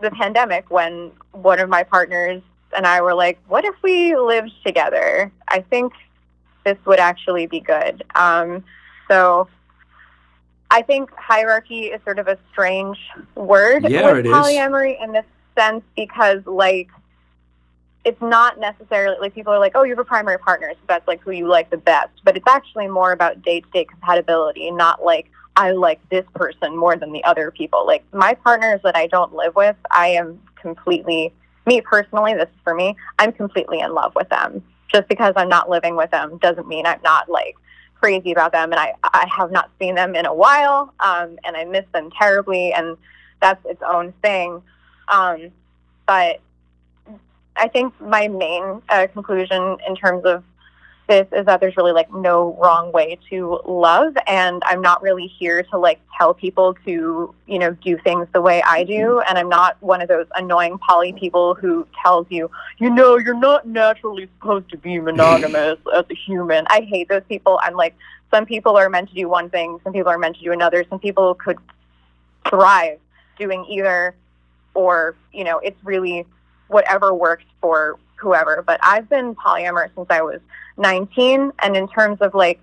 [0.01, 2.41] the pandemic when one of my partners
[2.75, 5.31] and I were like, what if we lived together?
[5.47, 5.93] I think
[6.65, 8.03] this would actually be good.
[8.15, 8.63] Um,
[9.07, 9.47] so
[10.71, 12.97] I think hierarchy is sort of a strange
[13.35, 15.25] word yeah, with polyamory in this
[15.57, 16.89] sense because like
[18.03, 21.07] it's not necessarily like people are like, oh, you have a primary partner, so that's
[21.07, 22.11] like who you like the best.
[22.23, 26.75] But it's actually more about day to day compatibility, not like I like this person
[26.75, 27.85] more than the other people.
[27.85, 31.33] Like my partners that I don't live with, I am completely
[31.65, 35.49] me personally, this is for me, I'm completely in love with them just because I'm
[35.49, 37.55] not living with them doesn't mean I'm not like
[37.95, 38.71] crazy about them.
[38.71, 42.09] And I, I have not seen them in a while, um, and I miss them
[42.17, 42.97] terribly, and
[43.41, 44.61] that's its own thing.
[45.07, 45.51] Um,
[46.07, 46.39] but
[47.55, 50.43] I think my main uh, conclusion in terms of
[51.07, 55.27] this is that there's really like no wrong way to love and i'm not really
[55.27, 59.27] here to like tell people to you know do things the way i do mm-hmm.
[59.29, 62.49] and i'm not one of those annoying poly people who tells you
[62.79, 66.65] you know you're not naturally supposed to be monogamous as a human.
[66.69, 67.59] I hate those people.
[67.61, 67.95] I'm like
[68.31, 70.85] some people are meant to do one thing some people are meant to do another.
[70.89, 71.57] Some people could
[72.49, 72.99] thrive
[73.37, 74.15] doing either
[74.73, 76.25] or you know it's really
[76.67, 80.39] whatever works for whoever but i've been polyamorous since i was
[80.77, 81.51] 19.
[81.61, 82.59] And in terms of like,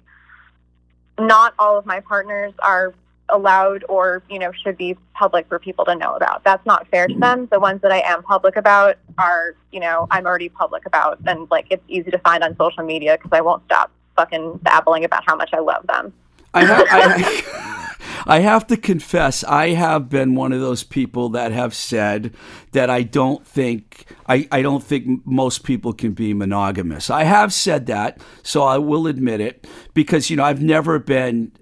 [1.18, 2.94] not all of my partners are
[3.28, 6.42] allowed or you know should be public for people to know about.
[6.44, 7.20] That's not fair to mm-hmm.
[7.20, 7.48] them.
[7.50, 11.50] The ones that i am public about are you know i'm already public about and
[11.50, 15.22] like it's easy to find on social media because i won't stop fucking babbling about
[15.24, 16.12] how much i love them.
[16.54, 17.78] I, have, I,
[18.26, 22.34] I have to confess, I have been one of those people that have said
[22.72, 27.10] that I don't think I, I don't think most people can be monogamous.
[27.10, 31.52] I have said that, so I will admit it because you know I've never been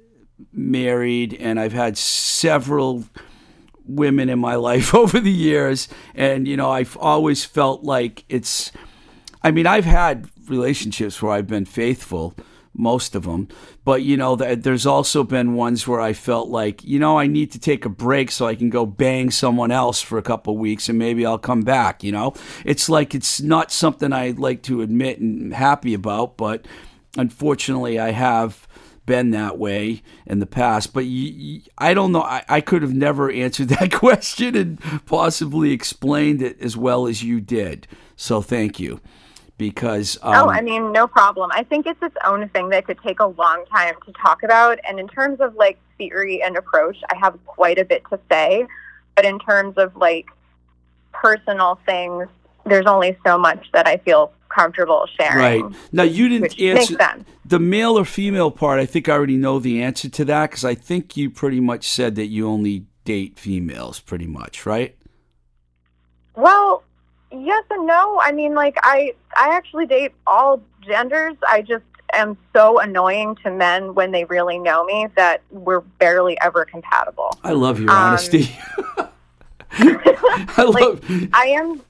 [0.52, 3.04] married and I've had several
[3.84, 8.72] women in my life over the years and you know I've always felt like it's
[9.42, 12.34] I mean I've had relationships where I've been faithful
[12.80, 13.48] most of them.
[13.84, 17.52] But you know, there's also been ones where I felt like, you know, I need
[17.52, 20.88] to take a break so I can go bang someone else for a couple weeks
[20.88, 22.02] and maybe I'll come back.
[22.02, 26.66] You know, it's like it's not something I'd like to admit and happy about, but
[27.16, 28.66] unfortunately, I have
[29.06, 30.92] been that way in the past.
[30.92, 32.22] But you, I don't know.
[32.22, 37.22] I, I could have never answered that question and possibly explained it as well as
[37.22, 37.86] you did.
[38.16, 39.00] So thank you
[39.60, 41.50] because um, oh i mean no problem.
[41.52, 44.78] I think it's its own thing that could take a long time to talk about.
[44.88, 48.66] And in terms of like theory and approach i have quite a bit to say.
[49.14, 50.26] But in terms of like
[51.12, 52.26] personal things
[52.64, 55.62] there's only so much that i feel comfortable sharing.
[55.62, 55.78] Right.
[55.92, 56.96] Now you didn't answer
[57.44, 58.80] the male or female part.
[58.80, 61.86] I think i already know the answer to that because i think you pretty much
[61.86, 64.96] said that you only date females pretty much right?
[66.34, 66.82] Well
[67.32, 68.20] yes and no.
[68.20, 71.36] I mean, like I I actually date all genders.
[71.48, 76.38] I just am so annoying to men when they really know me that we're barely
[76.40, 77.38] ever compatible.
[77.42, 78.50] I love your um, honesty.
[79.72, 81.04] I love.
[81.32, 81.82] I am.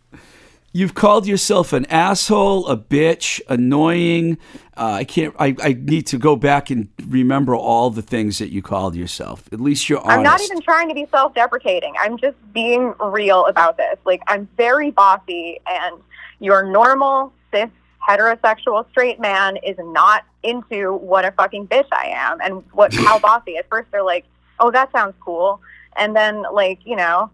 [0.73, 4.39] You've called yourself an asshole, a bitch, annoying.
[4.77, 5.35] Uh, I can't.
[5.37, 9.49] I, I need to go back and remember all the things that you called yourself.
[9.53, 10.19] At least you're honest.
[10.19, 11.95] I'm not even trying to be self-deprecating.
[11.99, 13.99] I'm just being real about this.
[14.05, 16.01] Like I'm very bossy, and
[16.39, 17.69] your normal cis
[18.09, 23.19] heterosexual straight man is not into what a fucking bitch I am and what how
[23.29, 23.57] bossy.
[23.57, 24.25] At first they're like,
[24.61, 25.61] "Oh, that sounds cool,"
[25.97, 27.29] and then like you know,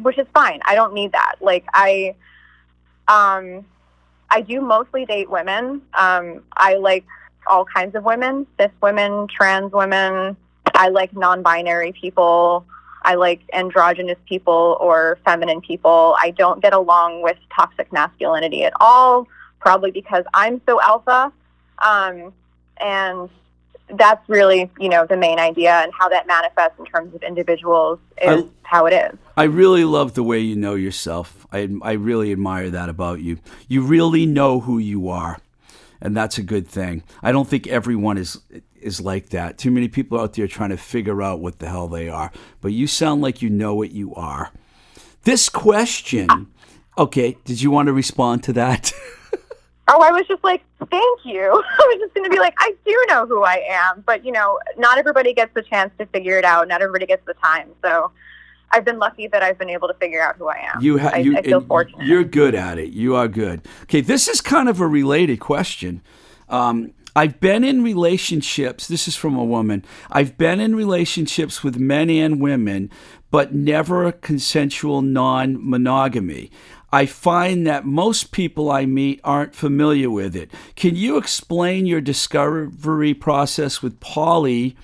[0.00, 0.60] which is fine.
[0.64, 1.36] I don't need that.
[1.40, 2.16] Like I
[3.08, 3.64] um,
[4.30, 5.82] I do mostly date women.
[5.94, 7.04] Um, I like
[7.46, 10.36] all kinds of women, cis women, trans women.
[10.74, 12.64] I like non-binary people.
[13.02, 16.16] I like androgynous people or feminine people.
[16.18, 19.28] I don't get along with toxic masculinity at all,
[19.60, 21.30] probably because I'm so alpha.
[21.84, 22.32] Um,
[22.78, 23.28] and
[23.90, 27.98] that's really, you know, the main idea and how that manifests in terms of individuals
[28.22, 29.18] is I, how it is.
[29.36, 31.43] I really love the way you know yourself.
[31.54, 33.38] I, I really admire that about you.
[33.68, 35.38] You really know who you are,
[36.00, 37.04] and that's a good thing.
[37.22, 38.40] I don't think everyone is
[38.80, 39.56] is like that.
[39.56, 42.72] Too many people out there trying to figure out what the hell they are, but
[42.72, 44.50] you sound like you know what you are.
[45.22, 46.48] This question,
[46.98, 48.92] okay, did you want to respond to that?
[49.86, 51.42] Oh, I was just like, thank you.
[51.78, 54.32] I was just going to be like, I do know who I am, but you
[54.32, 56.68] know, not everybody gets the chance to figure it out.
[56.68, 57.68] Not everybody gets the time.
[57.82, 58.10] So
[58.74, 60.82] I've been lucky that I've been able to figure out who I am.
[60.82, 62.06] You, ha- I, you I feel fortunate.
[62.06, 62.90] You're good at it.
[62.90, 63.66] You are good.
[63.84, 66.02] Okay, this is kind of a related question.
[66.48, 68.88] Um, I've been in relationships.
[68.88, 69.84] This is from a woman.
[70.10, 72.90] I've been in relationships with men and women,
[73.30, 76.50] but never consensual non monogamy.
[76.92, 80.50] I find that most people I meet aren't familiar with it.
[80.74, 84.76] Can you explain your discovery process with poly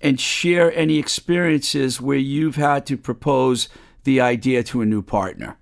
[0.00, 3.68] and share any experiences where you've had to propose
[4.04, 5.56] the idea to a new partner?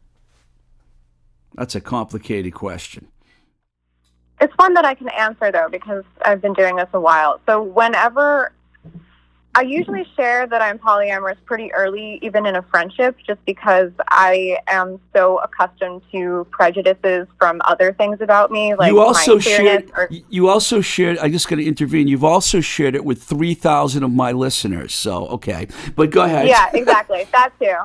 [1.55, 3.09] That's a complicated question.
[4.41, 7.41] It's one that I can answer though because I've been doing this a while.
[7.47, 8.53] So whenever
[9.57, 14.59] I usually share that I'm polyamorous pretty early, even in a friendship, just because I
[14.67, 19.91] am so accustomed to prejudices from other things about me, like you also shared.
[19.97, 21.17] Or, you also shared.
[21.19, 22.07] I'm just going to intervene.
[22.07, 24.93] You've also shared it with three thousand of my listeners.
[24.93, 26.49] So okay, but go ahead.
[26.49, 27.27] Yeah, exactly.
[27.33, 27.77] that too.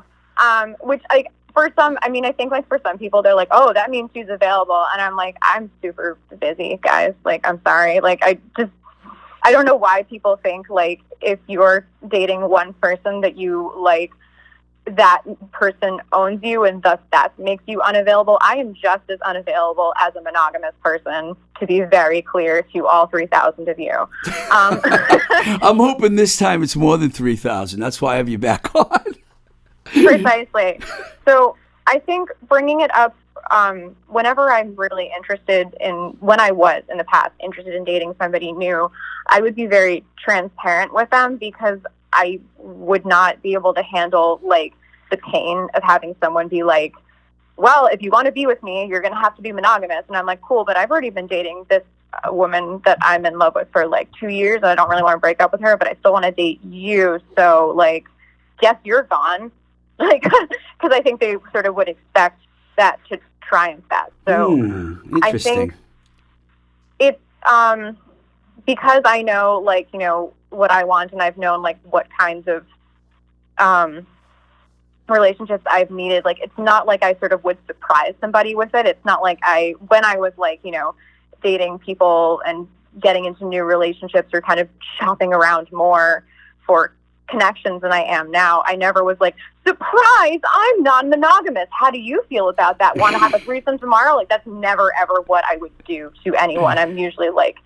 [0.44, 3.50] Um, which like for some, I mean, I think like for some people, they're like,
[3.52, 7.14] oh, that means she's available, and I'm like, I'm super busy, guys.
[7.24, 8.02] Like, I'm sorry.
[8.02, 8.72] Like, I just
[9.44, 14.12] I don't know why people think like if you're dating one person that you like
[14.86, 15.22] that
[15.52, 18.38] person owns you and thus that makes you unavailable.
[18.42, 23.08] I am just as unavailable as a monogamous person, to be very clear to all
[23.08, 23.94] 3,000 of you.
[23.94, 24.10] Um,
[25.62, 27.80] I'm hoping this time it's more than 3,000.
[27.80, 29.16] That's why I have you back on.
[29.86, 30.80] Precisely.
[31.26, 33.16] So I think bringing it up
[33.50, 38.16] um, whenever I'm really interested in, when I was in the past interested in dating
[38.20, 38.92] somebody new,
[39.28, 41.80] I would be very transparent with them because
[42.14, 44.74] I would not be able to handle like
[45.10, 46.94] the pain of having someone be like,
[47.58, 50.04] well, if you want to be with me, you're going to have to be monogamous.
[50.08, 51.84] And I'm like, cool, but I've already been dating this
[52.14, 54.58] uh, woman that I'm in love with for like two years.
[54.58, 56.32] And I don't really want to break up with her, but I still want to
[56.32, 57.20] date you.
[57.38, 58.06] So, like,
[58.60, 59.52] guess you're gone.
[60.00, 62.42] Like, because I think they sort of would expect
[62.76, 63.20] that to
[63.52, 64.12] triumph at.
[64.28, 65.74] So mm, I think
[67.00, 67.98] it's um,
[68.66, 72.48] because I know like you know what I want and I've known like what kinds
[72.48, 72.66] of
[73.58, 74.08] um,
[75.10, 76.24] relationships I've needed.
[76.24, 78.86] Like it's not like I sort of would surprise somebody with it.
[78.86, 80.96] It's not like I when I was like you know
[81.44, 82.68] dating people and
[83.00, 86.26] getting into new relationships or kind of shopping around more
[86.66, 86.94] for
[87.32, 88.64] connections than I am now.
[88.66, 91.68] I never was like, surprise, I'm non monogamous.
[91.72, 92.98] How do you feel about that?
[92.98, 94.16] Want to have a threesome tomorrow?
[94.16, 96.78] Like, that's never, ever what I would do to anyone.
[96.78, 96.82] Mm.
[96.82, 97.58] I'm usually like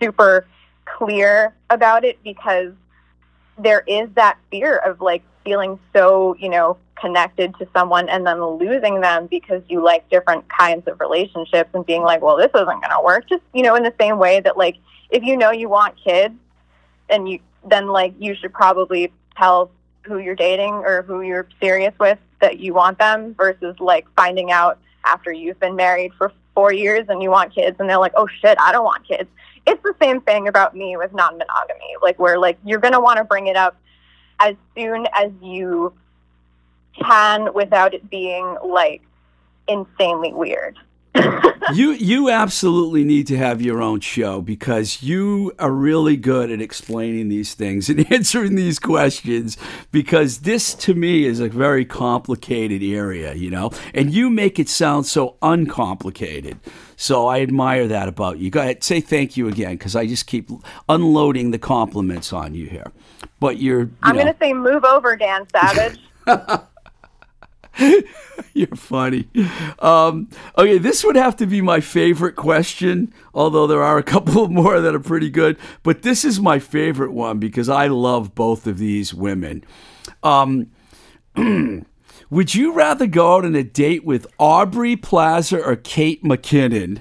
[0.00, 0.46] super
[0.84, 2.72] clear about it because
[3.58, 8.42] there is that fear of like feeling so, you know, connected to someone and then
[8.42, 12.66] losing them because you like different kinds of relationships and being like, well, this isn't
[12.66, 13.28] going to work.
[13.28, 14.76] Just, you know, in the same way that like
[15.10, 16.34] if you know you want kids
[17.08, 19.70] and you then like you should probably tell
[20.02, 24.50] who you're dating or who you're serious with that you want them versus like finding
[24.50, 28.12] out after you've been married for four years and you want kids and they're like,
[28.16, 29.28] oh shit, I don't want kids.
[29.66, 31.94] It's the same thing about me with non monogamy.
[32.02, 33.76] Like, where like you're going to want to bring it up
[34.40, 35.92] as soon as you
[37.00, 39.02] can without it being like
[39.68, 40.78] insanely weird.
[41.74, 46.60] You you absolutely need to have your own show because you are really good at
[46.60, 49.56] explaining these things and answering these questions
[49.90, 53.70] because this to me is a very complicated area, you know.
[53.94, 56.58] And you make it sound so uncomplicated.
[56.96, 58.50] So I admire that about you.
[58.50, 60.50] Go ahead, say thank you again because I just keep
[60.88, 62.90] unloading the compliments on you here.
[63.40, 63.82] But you're.
[63.82, 65.98] You I'm going to say move over, Dan Savage.
[68.54, 69.28] You're funny.
[69.78, 74.48] Um, okay, this would have to be my favorite question, although there are a couple
[74.48, 75.56] more that are pretty good.
[75.82, 79.64] But this is my favorite one because I love both of these women.
[80.22, 80.70] Um,
[82.30, 87.00] would you rather go out on a date with Aubrey Plaza or Kate McKinnon?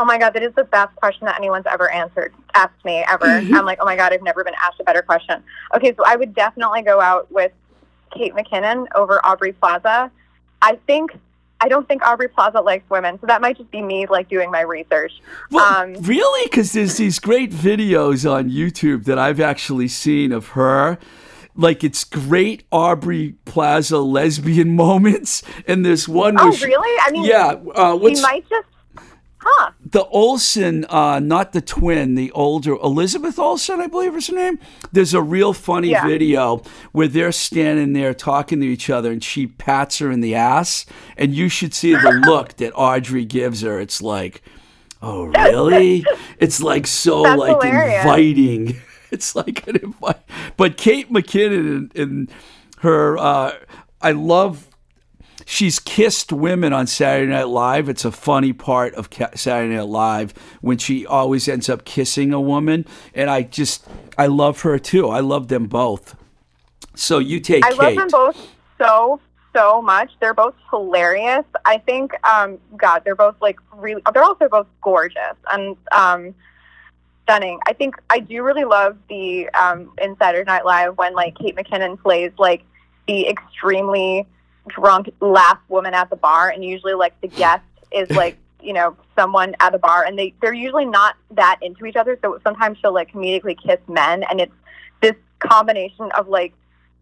[0.00, 3.26] Oh my god, that is the best question that anyone's ever answered, asked me ever.
[3.26, 5.42] I'm like, oh my god, I've never been asked a better question.
[5.74, 7.50] Okay, so I would definitely go out with
[8.10, 10.10] Kate McKinnon over Aubrey Plaza.
[10.60, 11.12] I think
[11.60, 14.50] I don't think Aubrey Plaza likes women, so that might just be me like doing
[14.50, 15.12] my research.
[15.50, 20.48] Well, um, really, because there's these great videos on YouTube that I've actually seen of
[20.48, 20.98] her.
[21.56, 26.36] Like it's great Aubrey Plaza lesbian moments, and this one.
[26.38, 27.00] Oh, really?
[27.04, 27.54] I mean, yeah.
[27.74, 28.66] Uh, he might just
[29.40, 29.70] Huh.
[29.84, 34.58] The Olsen, uh, not the twin, the older Elizabeth Olsen, I believe is her name.
[34.90, 36.04] There's a real funny yeah.
[36.04, 40.34] video where they're standing there talking to each other and she pats her in the
[40.34, 40.86] ass.
[41.16, 43.80] And you should see the look that Audrey gives her.
[43.80, 44.42] It's like,
[45.00, 46.04] oh, really?
[46.38, 48.02] it's like so That's like hilarious.
[48.02, 48.76] inviting.
[49.10, 50.20] It's like an invite.
[50.58, 52.32] But Kate McKinnon and, and
[52.80, 53.54] her, uh,
[54.02, 54.67] I love
[55.48, 57.88] she's kissed women on Saturday Night Live.
[57.88, 62.40] It's a funny part of Saturday Night Live when she always ends up kissing a
[62.40, 62.84] woman,
[63.14, 63.86] and I just
[64.18, 65.08] I love her too.
[65.08, 66.14] I love them both.
[66.94, 67.64] So you take.
[67.64, 67.78] I Kate.
[67.78, 69.20] love them both so
[69.56, 70.12] so much.
[70.20, 71.44] They're both hilarious.
[71.64, 74.02] I think, um, God, they're both like really.
[74.12, 76.34] They're also both gorgeous and um,
[77.24, 77.58] stunning.
[77.66, 81.56] I think I do really love the um, in Saturday Night Live when like Kate
[81.56, 82.64] McKinnon plays like
[83.06, 84.26] the extremely
[84.68, 88.96] drunk last woman at the bar, and usually like the guest is like you know
[89.16, 92.18] someone at the bar, and they they're usually not that into each other.
[92.22, 94.52] So sometimes she'll like comedically kiss men, and it's
[95.00, 96.52] this combination of like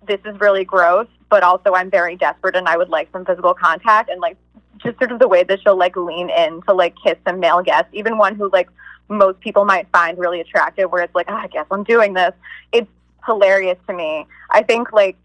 [0.06, 3.54] this is really gross, but also I'm very desperate and I would like some physical
[3.54, 4.36] contact, and like
[4.78, 7.62] just sort of the way that she'll like lean in to like kiss some male
[7.62, 8.68] guests, even one who like
[9.08, 12.32] most people might find really attractive, where it's like, oh, I guess I'm doing this.
[12.72, 12.90] It's
[13.24, 14.26] hilarious to me.
[14.50, 15.16] I think like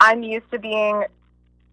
[0.00, 1.04] I'm used to being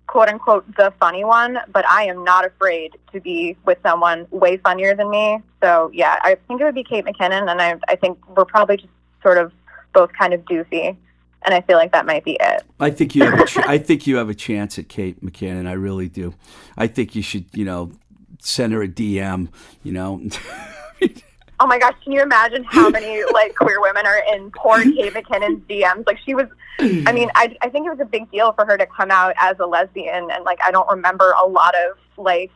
[0.10, 4.58] quote unquote the funny one, but I am not afraid to be with someone way
[4.58, 5.40] funnier than me.
[5.62, 8.78] So yeah, I think it would be Kate McKinnon, and I I think we're probably
[8.78, 8.90] just
[9.22, 9.52] sort of
[9.94, 10.98] both kind of doofy,
[11.44, 12.64] and I feel like that might be it.
[12.80, 15.68] I think you have a ch- I think you have a chance at Kate McKinnon.
[15.68, 16.34] I really do.
[16.76, 17.92] I think you should you know
[18.40, 19.50] send her a DM.
[19.84, 20.22] You know.
[21.60, 25.14] oh my gosh, can you imagine how many like queer women are in poor Kate
[25.14, 26.06] McKinnon's DMs?
[26.08, 26.48] Like she was,
[26.80, 29.34] I mean, I, I think it was a big deal for her to come out
[29.38, 32.52] as a lesbian, and like I don't remember a lot of like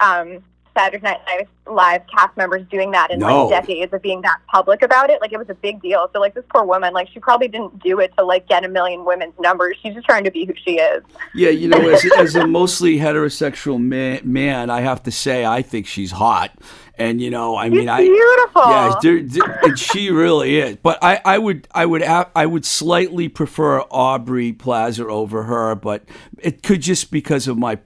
[0.00, 0.42] um,
[0.76, 3.46] Saturday Night Live, Live cast members doing that in No.
[3.46, 5.20] like decades of being that public about it.
[5.20, 6.10] Like it was a big deal.
[6.12, 8.68] So like this poor woman, like she probably didn't do it to like get a
[8.68, 9.76] million women's numbers.
[9.82, 11.02] She's just trying to be who she is.
[11.34, 15.62] Yeah, you know, as, as a mostly heterosexual man, man, I have to say I
[15.62, 16.50] think she's hot.
[16.96, 18.62] And you know, I mean, I beautiful.
[18.66, 20.76] yeah, there- there- and she really is.
[20.82, 26.04] But I, I would, I would, I would slightly prefer Aubrey Plaza over her, but
[26.38, 27.78] it could just because of my.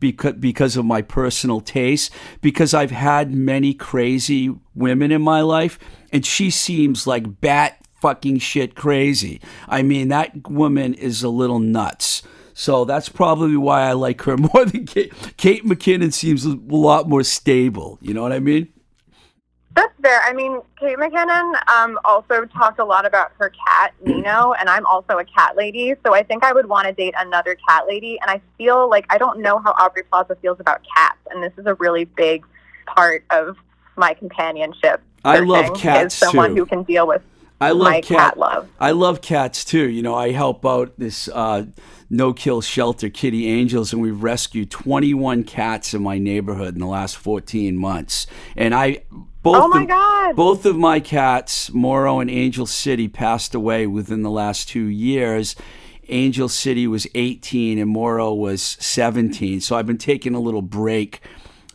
[0.00, 2.12] Because, because of my personal taste,
[2.42, 5.78] because I've had many crazy women in my life,
[6.12, 9.40] and she seems like bat fucking shit crazy.
[9.66, 12.22] I mean, that woman is a little nuts.
[12.54, 15.12] So that's probably why I like her more than Kate.
[15.36, 17.98] Kate McKinnon seems a lot more stable.
[18.00, 18.72] You know what I mean?
[19.74, 20.20] That's fair.
[20.22, 24.86] I mean, Kate McKinnon um, also talked a lot about her cat, Nino, and I'm
[24.86, 28.18] also a cat lady, so I think I would want to date another cat lady.
[28.22, 31.52] And I feel like I don't know how Aubrey Plaza feels about cats, and this
[31.58, 32.44] is a really big
[32.86, 33.56] part of
[33.96, 35.02] my companionship.
[35.24, 36.60] I love cats, is someone too.
[36.62, 37.22] who can deal with
[37.64, 38.68] I love my cat love.
[38.78, 39.88] I love cats too.
[39.88, 41.66] You know, I help out this uh,
[42.10, 46.86] no kill shelter, Kitty Angels, and we've rescued 21 cats in my neighborhood in the
[46.86, 48.26] last 14 months.
[48.56, 49.02] And I
[49.42, 50.36] both Oh my of, God.
[50.36, 55.54] both of my cats, Moro and Angel City, passed away within the last two years.
[56.08, 59.60] Angel City was 18 and Moro was 17.
[59.60, 61.20] So I've been taking a little break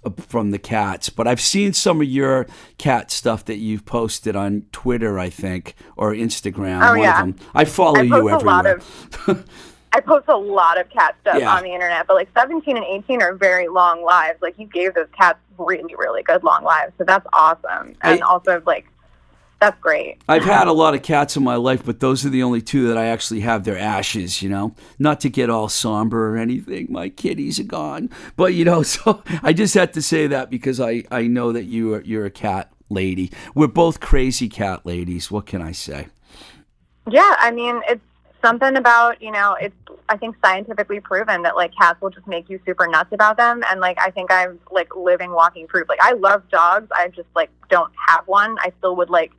[0.06, 2.48] Uh, from the cats, but I've seen some of your
[2.78, 6.82] cat stuff that you've posted on Twitter, I think, or Instagram.
[6.88, 7.22] Oh, one yeah.
[7.22, 7.48] of them.
[7.54, 8.40] I follow I you everywhere.
[8.40, 8.86] lot of
[9.92, 11.54] I post a lot of cat stuff Yeah.
[11.54, 14.40] on the internet, but like 17 and 18 are very long lives.
[14.42, 17.96] Like you gave those cats really, really good long lives, so that's awesome.
[18.02, 18.86] And I- also like
[19.60, 20.22] that's great.
[20.30, 22.88] I've had a lot of cats in my life, but those are the only two
[22.88, 24.74] that I actually have their ashes, you know?
[24.98, 26.88] Not to get all somber or anything.
[26.90, 28.10] My kitties are gone.
[28.38, 31.66] But, you know, so I just had to say that because I, I know that
[31.66, 33.32] you are, you're a cat lady.
[33.54, 35.30] We're both crazy cat ladies.
[35.30, 36.08] What can I say?
[37.10, 38.02] Yeah, I mean, it's
[38.42, 39.76] something about, you know, it's
[40.08, 43.64] I think scientifically proven that like cats will just make you super nuts about them
[43.70, 45.88] and like I think I'm like living walking proof.
[45.88, 46.88] Like I love dogs.
[46.96, 48.58] I just like don't have one.
[48.60, 49.32] I still would like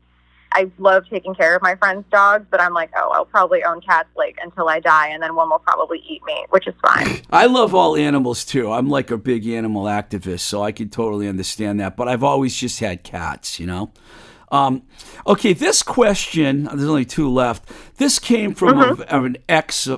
[0.52, 3.80] I love taking care of my friends' dogs, but I'm like, oh, I'll probably own
[3.80, 7.20] cats like until I die and then one will probably eat me, which is fine.
[7.30, 8.70] I love all animals too.
[8.72, 11.96] I'm like a big animal activist, so I can totally understand that.
[11.96, 13.92] But I've always just had cats, you know.
[14.52, 14.82] Um,
[15.26, 16.64] okay, this question.
[16.64, 17.70] There's only two left.
[17.98, 19.88] This came from a, an ex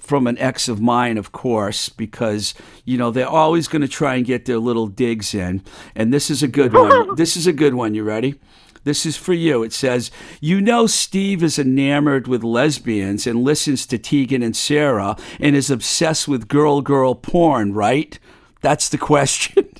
[0.00, 2.52] from an ex of mine, of course, because
[2.84, 5.62] you know they're always going to try and get their little digs in.
[5.94, 7.14] And this is a good one.
[7.16, 7.94] this is a good one.
[7.94, 8.38] You ready?
[8.84, 9.62] This is for you.
[9.62, 10.10] It says,
[10.40, 15.70] You know, Steve is enamored with lesbians and listens to Tegan and Sara and is
[15.70, 18.18] obsessed with girl girl porn, right?
[18.60, 19.68] That's the question.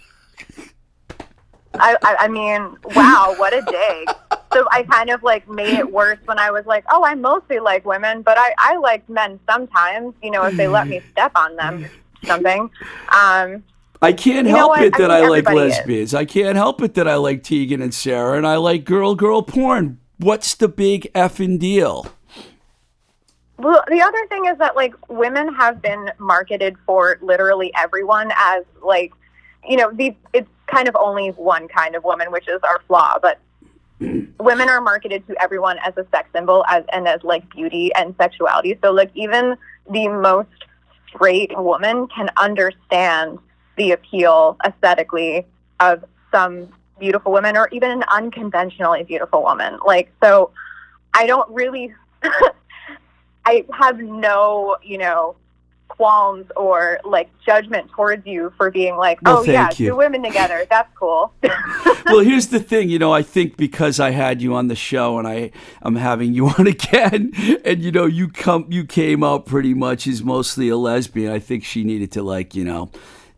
[1.75, 4.05] I, I I mean, wow, what a day.
[4.53, 7.59] So I kind of like made it worse when I was like, oh, I mostly
[7.59, 11.33] like women, but I, I like men sometimes, you know, if they let me step
[11.35, 11.87] on them
[12.25, 12.71] something.
[13.11, 13.65] Um,
[14.03, 15.79] I can't You help it I that think I, like everybody is.
[15.79, 16.15] lesbians.
[16.15, 19.43] I can't help it that I like Tegan and Sara and I like girl girl
[19.43, 20.01] porn.
[20.19, 22.07] What's the big effing deal?
[23.59, 28.65] well, the other thing is that like women have been marketed for literally everyone as
[28.83, 29.13] like,
[29.69, 33.19] you know, the it's kind of only one kind of woman, which is our flaw,
[33.23, 33.39] but
[34.41, 38.15] women are marketed to everyone as a sex symbol as and as like beauty and
[38.19, 38.77] sexuality.
[38.83, 39.57] So like even
[39.91, 40.49] the most
[41.09, 43.39] straight woman can understand
[43.77, 45.47] the appeal aesthetically
[45.81, 46.69] of some
[46.99, 49.79] beautiful women or even an unconventionally beautiful woman.
[49.85, 50.51] Like so
[51.15, 51.95] I don't really
[53.45, 55.37] I have no, you know,
[55.89, 59.91] qualms or like judgment towards you for being like, Well, oh yeah, you.
[59.91, 61.35] two women together, that's cool.
[62.07, 65.19] well, here's the thing, you know, I think because I had you on the show
[65.19, 65.51] and I
[65.83, 67.33] I'm having you on again
[67.65, 71.33] and you know, you come you came out pretty much as mostly a lesbian.
[71.33, 72.91] I think she needed to like, you know,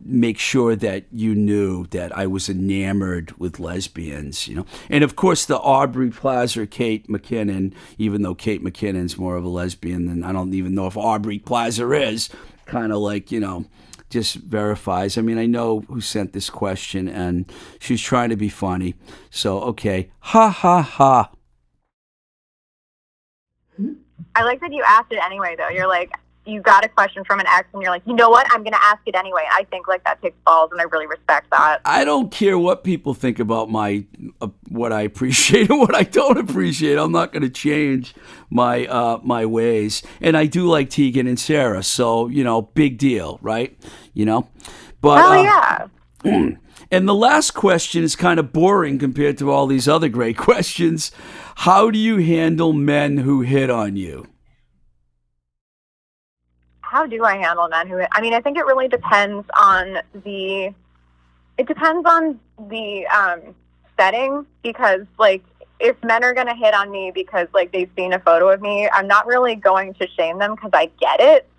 [0.05, 4.65] make sure that you knew that I was enamored with lesbians, you know.
[4.89, 9.49] And of course the Aubrey Plaza Kate McKinnon, even though Kate McKinnon's more of a
[9.49, 12.29] lesbian than I don't even know if Aubrey Plaza is,
[12.65, 13.65] kind of like, you know,
[14.09, 15.17] just verifies.
[15.17, 18.95] I mean, I know who sent this question, and she's trying to be funny.
[19.29, 21.31] So, okay, ha ha ha.
[24.35, 25.69] I like that you asked it anyway, though.
[25.69, 26.11] You're like,
[26.45, 28.47] you got a question from an ex, and you're like, you know what?
[28.51, 29.43] I'm going to ask it anyway.
[29.51, 31.81] I think like that takes balls, and I really respect that.
[31.85, 34.05] I don't care what people think about my
[34.41, 36.97] uh, what I appreciate and what I don't appreciate.
[36.97, 38.13] I'm not going to change
[38.49, 41.83] my uh, my ways, and I do like Tegan and Sara.
[41.83, 43.77] So you know, big deal, right?
[44.13, 44.49] You know,
[45.01, 45.87] but Oh uh,
[46.23, 46.49] yeah.
[46.91, 51.11] And the last question is kind of boring compared to all these other great questions.
[51.55, 54.27] How do you handle men who hit on you?
[56.95, 58.01] How do I handle men who?
[58.13, 60.73] I mean, I think it really depends on the.
[61.57, 62.39] It depends on
[62.69, 63.53] the um,
[63.99, 65.43] setting because, like,
[65.81, 68.61] if men are going to hit on me because like they've seen a photo of
[68.61, 71.49] me, I'm not really going to shame them because I get it.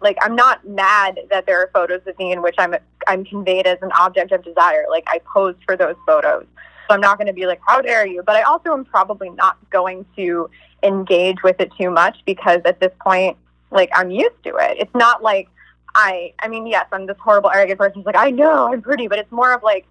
[0.00, 2.74] Like, I'm not mad that there are photos of me in which I'm
[3.06, 4.86] I'm conveyed as an object of desire.
[4.88, 6.46] Like, I posed for those photos,
[6.88, 9.28] so I'm not going to be like, "How dare you?" But I also am probably
[9.28, 10.48] not going to
[10.82, 13.36] engage with it too much because at this point,
[13.76, 14.78] like, I'm used to it.
[14.78, 15.48] It's not like
[15.94, 16.32] I.
[16.40, 19.18] I mean, yes, I'm this horrible arrogant person who's like, "I know I'm pretty," but
[19.18, 19.86] it's more of like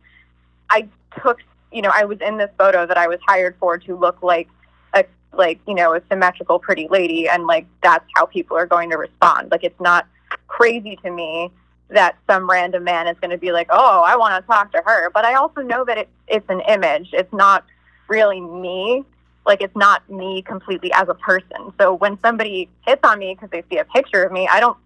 [0.69, 0.87] I
[1.21, 1.39] took.
[1.71, 4.49] You know, I was in this photo that I was hired for to look like
[4.93, 8.89] a like you know a symmetrical pretty lady and like that's how people are going
[8.89, 10.07] to respond like it's not
[10.47, 11.51] crazy to me
[11.89, 14.81] that some random man is going to be like oh i want to talk to
[14.85, 17.63] her but i also know that it, it's an image it's not
[18.07, 19.03] really me
[19.45, 23.49] like it's not me completely as a person so when somebody hits on me because
[23.49, 24.77] they see a picture of me i don't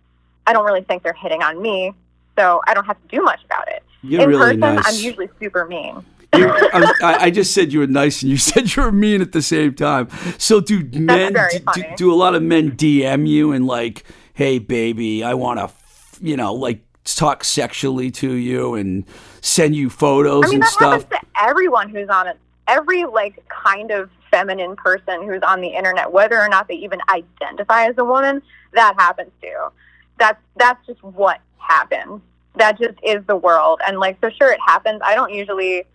[0.48, 1.94] i don't really think they're hitting on me
[2.38, 4.88] so i don't have to do much about it You're in really person nice.
[4.88, 6.04] i'm usually super mean
[6.34, 9.42] I, I just said you were nice, and you said you were mean at the
[9.42, 10.10] same time.
[10.38, 14.04] So, do men do, do, do a lot of men DM you and like,
[14.36, 15.72] hey, baby, I want to,
[16.22, 19.06] you know, like talk sexually to you and
[19.42, 21.02] send you photos I mean, and that stuff?
[21.04, 22.38] happens to everyone who's on it.
[22.68, 27.00] Every like kind of feminine person who's on the internet, whether or not they even
[27.10, 28.42] identify as a woman,
[28.74, 29.70] that happens too.
[30.18, 32.22] that's that's just what happens.
[32.56, 33.80] That just is the world.
[33.88, 35.02] And like, so sure, it happens.
[35.04, 35.86] I don't usually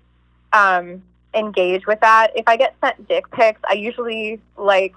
[0.52, 1.02] um,
[1.34, 2.30] engage with that.
[2.34, 4.94] If I get sent dick pics, I usually like,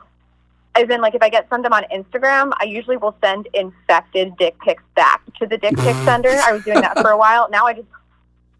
[0.76, 4.38] as in like, if I get sent them on Instagram, I usually will send infected
[4.38, 6.30] dick pics back to the dick pic sender.
[6.30, 7.50] I was doing that for a while.
[7.50, 7.88] Now I just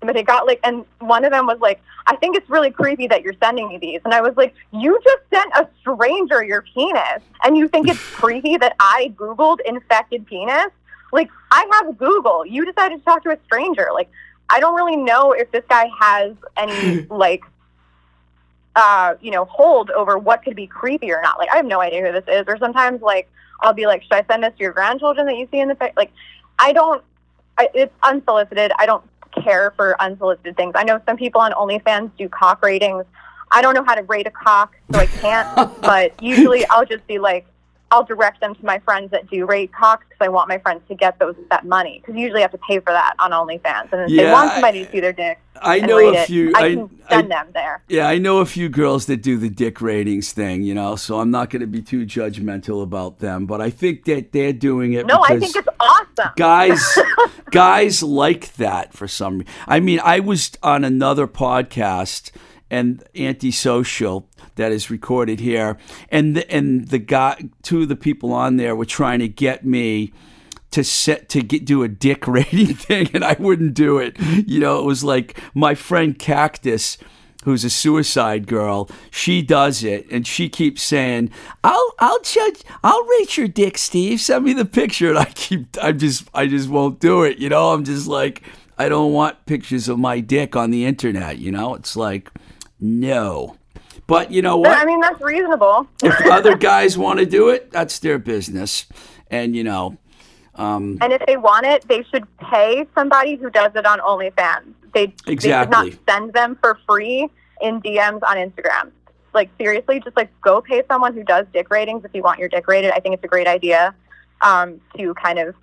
[0.02, 3.08] but it got like, and one of them was like, I think it's really creepy
[3.08, 4.02] that you're sending me these.
[4.06, 8.00] And I was like, you just sent a stranger your penis and you think it's
[8.14, 10.68] creepy that I Googled infected penis?
[11.12, 12.46] Like, I have Google.
[12.46, 13.90] You decided to talk to a stranger.
[13.94, 14.10] Like,
[14.50, 17.44] I don't really know if this guy has any, like,
[18.76, 21.38] uh, you know, hold over what could be creepy or not.
[21.38, 22.44] Like, I have no idea who this is.
[22.48, 23.30] Or sometimes, like,
[23.62, 25.92] I'll be like, should I send this to your grandchildren that you see in the,
[25.98, 26.12] like,
[26.60, 27.04] I don't,
[27.58, 28.72] I, it's unsolicited.
[28.78, 29.04] I don't
[29.48, 30.74] care for unsolicited things.
[30.76, 33.06] I know some people on OnlyFans do cock ratings.
[33.52, 35.82] I don't know how to rate a cock, so I can't.
[35.82, 37.46] but usually, I'll just be like,
[37.92, 40.82] I'll direct them to my friends that do rate cocks because I want my friends
[40.90, 43.92] to get those that money because you usually have to pay for that on OnlyFans,
[43.94, 45.40] and if Yeah, they want somebody to see their dick.
[45.62, 46.52] I know a it, few.
[46.56, 47.82] I I- can I- send them there.
[47.88, 51.20] Yeah, I know a few girls that do the dick ratings thing, you know, so
[51.20, 54.94] I'm not going to be too judgmental about them, but I think that they're doing
[54.94, 56.32] it No, I think it's awesome.
[56.36, 57.00] guys
[57.52, 59.54] guys like that for some reason.
[59.68, 62.32] I mean, I was on another podcast
[62.70, 65.78] and antisocial that is recorded here
[66.10, 69.66] and the, and the guy two of the people on there were trying to get
[69.66, 70.12] me
[70.72, 74.20] to set to get do a dick rating thing and I wouldn't do it.
[74.20, 76.98] You know, it was like my friend Cactus
[77.44, 81.32] who's a suicide girl, she does it and she keeps saying,
[81.64, 84.20] "I'll I'll judge I'll rate your dick, Steve.
[84.20, 87.50] Send me the picture." And I keep I just I just won't do it, you
[87.50, 87.74] know?
[87.74, 88.44] I'm just like
[88.78, 91.76] I don't want pictures of my dick on the internet, you know?
[91.76, 92.30] It's like
[92.80, 93.56] no.
[94.06, 94.78] But you know what?
[94.78, 95.88] I mean, that's reasonable.
[96.04, 98.86] if other guys want to do it, that's their business.
[99.30, 99.98] And you know,
[100.56, 104.74] um, And if they want it, they should pay somebody who does it on OnlyFans.
[104.94, 105.92] They, they Exactly.
[105.92, 107.30] should not send them for free
[107.62, 108.92] in DMs on Instagram.
[109.34, 112.50] Like seriously, just like go pay someone who does dick ratings if you want your
[112.50, 112.92] dick rated.
[112.92, 113.94] I think it's a great idea
[114.42, 115.54] um, to kind of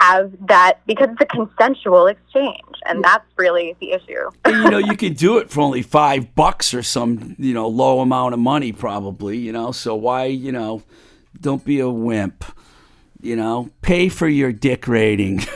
[0.00, 4.30] have that because it's a consensual exchange, and that's really the issue.
[4.44, 7.68] and, you know, you could do it for only five bucks or some, you know,
[7.68, 9.38] low amount of money, probably.
[9.38, 10.82] You know, so why, you know,
[11.40, 12.44] don't be a wimp.
[13.20, 15.40] You know, pay for your dick rating.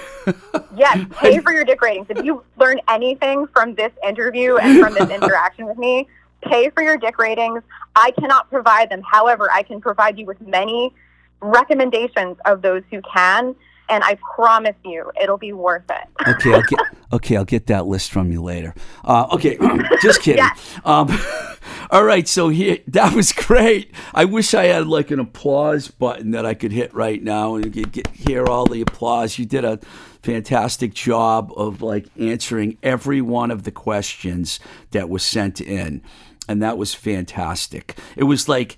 [0.77, 2.07] Yes, pay for your dick ratings.
[2.11, 6.07] If you learn anything from this interview and from this interaction with me,
[6.43, 7.63] pay for your dick ratings.
[7.97, 9.03] I cannot provide them.
[9.03, 10.93] However, I can provide you with many
[11.41, 13.55] recommendations of those who can,
[13.89, 16.09] and I promise you it'll be worth it.
[16.29, 16.81] Okay, I'll get
[17.13, 17.37] okay.
[17.37, 18.75] I'll get that list from you later.
[19.03, 19.57] Uh, okay,
[20.03, 20.39] just kidding.
[20.45, 20.79] Yes.
[20.85, 21.09] Um,
[21.91, 23.93] all right, so here that was great.
[24.13, 27.73] I wish I had like an applause button that I could hit right now and
[27.73, 29.39] get, get hear all the applause.
[29.39, 29.79] You did a
[30.23, 34.61] fantastic job of like answering every one of the questions
[34.91, 36.03] that was sent in,
[36.47, 37.97] and that was fantastic.
[38.17, 38.77] It was like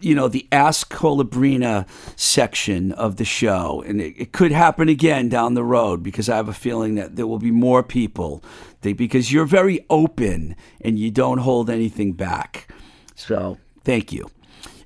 [0.00, 3.82] you know, the Ask Colabrina section of the show.
[3.86, 7.16] And it, it could happen again down the road because I have a feeling that
[7.16, 8.42] there will be more people
[8.82, 12.68] they, because you're very open and you don't hold anything back.
[13.14, 14.30] So thank you.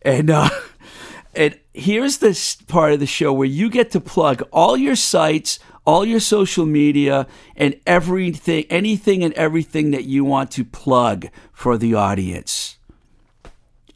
[0.02, 0.48] And, uh,
[1.34, 5.58] and here's this part of the show where you get to plug all your sites,
[5.84, 7.26] all your social media,
[7.56, 12.78] and everything, anything and everything that you want to plug for the audience.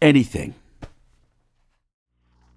[0.03, 0.55] Anything.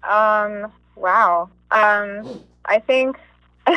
[0.08, 1.50] Um, wow.
[1.70, 3.16] Um, I think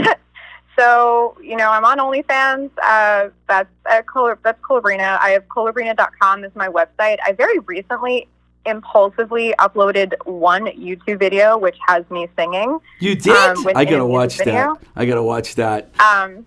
[0.78, 1.38] so.
[1.42, 2.70] You know, I'm on OnlyFans.
[2.82, 5.20] Uh, that's at Col- that's Colabrina.
[5.20, 7.18] I have colabrina.com is my website.
[7.26, 8.28] I very recently
[8.66, 12.78] impulsively uploaded one YouTube video which has me singing.
[13.00, 13.36] You did?
[13.36, 14.78] Um, I gotta a music watch that.
[14.96, 15.90] I gotta watch that.
[16.00, 16.46] Um,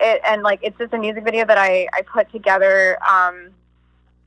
[0.00, 3.50] it, and like it's just a music video that I I put together um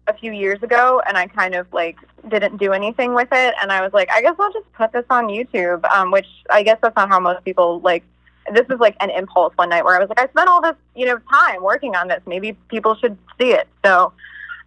[0.07, 1.97] a few years ago, and I kind of like
[2.27, 5.05] didn't do anything with it, and I was like, I guess I'll just put this
[5.09, 5.83] on YouTube.
[5.91, 8.03] Um, which I guess that's not how most people like.
[8.51, 10.75] This is like an impulse one night where I was like, I spent all this
[10.95, 12.21] you know time working on this.
[12.25, 13.67] Maybe people should see it.
[13.85, 14.13] So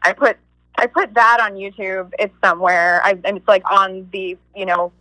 [0.03, 0.37] I put
[0.77, 2.13] I put that on YouTube.
[2.19, 3.01] It's somewhere.
[3.05, 4.93] I, and it's like on the you know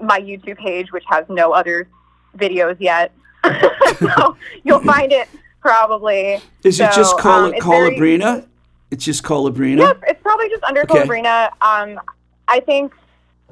[0.00, 1.88] my YouTube page, which has no other
[2.36, 3.12] videos yet.
[3.98, 5.28] so you'll find it
[5.60, 6.40] probably.
[6.62, 8.46] Is it just Col- um, it's very- Colabrina?
[8.94, 9.78] It's just Colabrina?
[9.78, 11.00] Yep, it's probably just under Okay.
[11.04, 11.48] Colabrina.
[11.60, 12.00] Um,
[12.46, 12.92] I think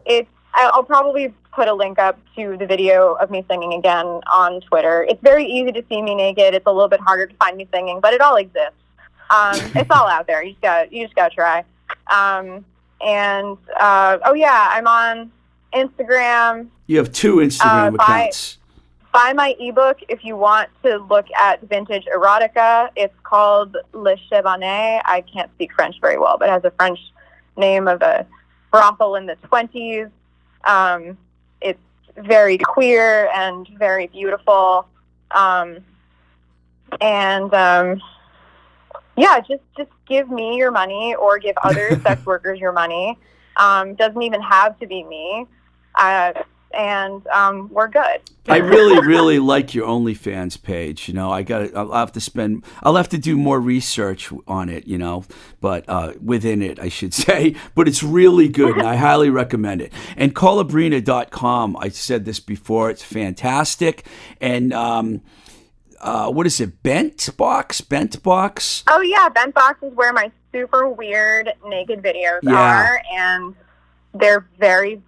[0.06, 0.28] it's.
[0.54, 5.02] I'll probably put a link up to the video of me singing again on Twitter.
[5.08, 6.54] It's very easy to see me naked.
[6.54, 8.76] It's a little bit harder to find me singing, but it all exists.
[9.30, 10.44] Um, it's all out there.
[10.44, 10.92] You just got.
[10.92, 11.64] You just got to try.
[12.12, 12.64] Um,
[13.04, 15.32] and uh, oh yeah, I'm on
[15.74, 16.68] Instagram.
[16.86, 18.58] You have two Instagram Uh, accounts.
[19.12, 22.88] Buy my ebook if you want to look at vintage erotica.
[22.96, 25.02] It's called Le Chabanais.
[25.04, 26.98] I can't speak French very well, but it has a French
[27.56, 28.26] name of a
[28.70, 30.10] brothel in the 20s.
[30.64, 31.18] Um,
[31.60, 31.78] it's
[32.16, 34.86] very queer and very beautiful.
[35.30, 35.78] Um,
[37.00, 38.00] and um,
[39.16, 43.18] yeah, just just give me your money or give other sex workers your money.
[43.58, 45.46] Um, doesn't even have to be me.
[45.94, 46.32] Uh,
[46.74, 48.20] and um, we're good.
[48.48, 51.06] I really, really like your OnlyFans page.
[51.08, 51.74] You know, I got.
[51.76, 52.64] I'll have to spend.
[52.82, 54.86] I'll have to do more research on it.
[54.88, 55.24] You know,
[55.60, 57.54] but uh, within it, I should say.
[57.74, 59.92] But it's really good, and I highly recommend it.
[60.16, 61.76] And colabrina.com.
[61.78, 62.90] I said this before.
[62.90, 64.06] It's fantastic.
[64.40, 65.22] And um,
[66.00, 66.82] uh, what is it?
[66.82, 67.80] Bent box.
[67.80, 68.82] Bent box.
[68.88, 72.54] Oh yeah, Bent box is where my super weird naked videos Yeah.
[72.56, 73.54] are, and
[74.14, 75.00] they're very,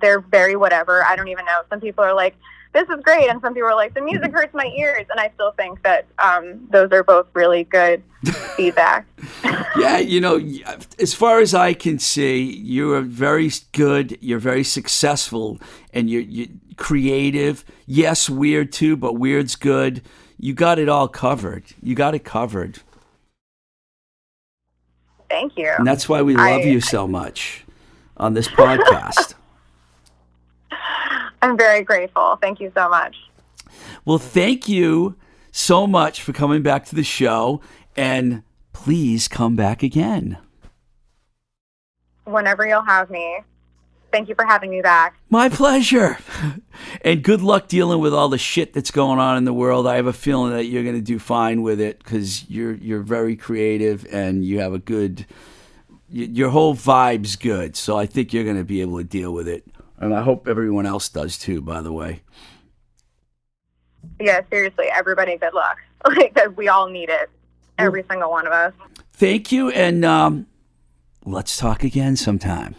[0.00, 1.04] they're very whatever.
[1.04, 1.62] I don't even know.
[1.70, 2.34] Some people are like,
[2.72, 5.30] "This is great," and some people are like, "The music hurts my ears," and I
[5.34, 8.02] still think that um, those are both really good
[8.56, 9.06] feedback.
[9.78, 10.40] yeah, you know,
[10.98, 14.18] as far as I can see, you are very good.
[14.20, 15.58] You're very successful,
[15.92, 17.64] and you're, you're creative.
[17.86, 20.02] Yes, weird too, but weird's good.
[20.38, 21.64] You got it all covered.
[21.82, 22.80] You got it covered,
[25.30, 25.70] Thank you.
[25.78, 27.64] and that's why we love I- you so much
[28.16, 29.34] on this podcast.
[31.44, 32.38] I'm very grateful.
[32.40, 33.16] Thank you so much.
[34.04, 35.16] well, thank you
[35.52, 37.60] so much for coming back to the show,
[37.96, 38.42] and
[38.72, 40.38] please come back again.
[42.24, 43.40] Whenever you'll have me.
[44.10, 45.16] Thank you for having me back.
[45.28, 46.18] My pleasure.
[47.02, 49.86] And good luck dealing with all the shit that's going on in the world.
[49.86, 53.02] I have a feeling that you're going to do fine with it because you're you're
[53.02, 55.26] very creative and you have a good.
[56.08, 59.46] Your whole vibe's good, so I think you're going to be able to deal with
[59.46, 59.64] it.
[60.04, 61.62] And I hope everyone else does too.
[61.62, 62.20] By the way,
[64.20, 65.78] Yeah, seriously, everybody, good luck.
[66.06, 67.30] Like, we all need it.
[67.78, 68.74] Every single one of us.
[69.14, 70.46] thank you, and um,
[71.24, 72.74] let's talk again sometime.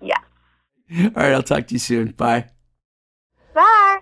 [0.00, 0.16] Yeah.
[0.98, 2.12] All right, I'll talk to you soon.
[2.12, 2.46] Bye.
[3.54, 3.98] Bye.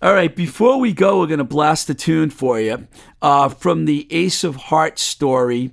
[0.00, 2.86] All right, before we go, we're going to blast a tune for you
[3.20, 5.72] uh, from the Ace of Hearts story.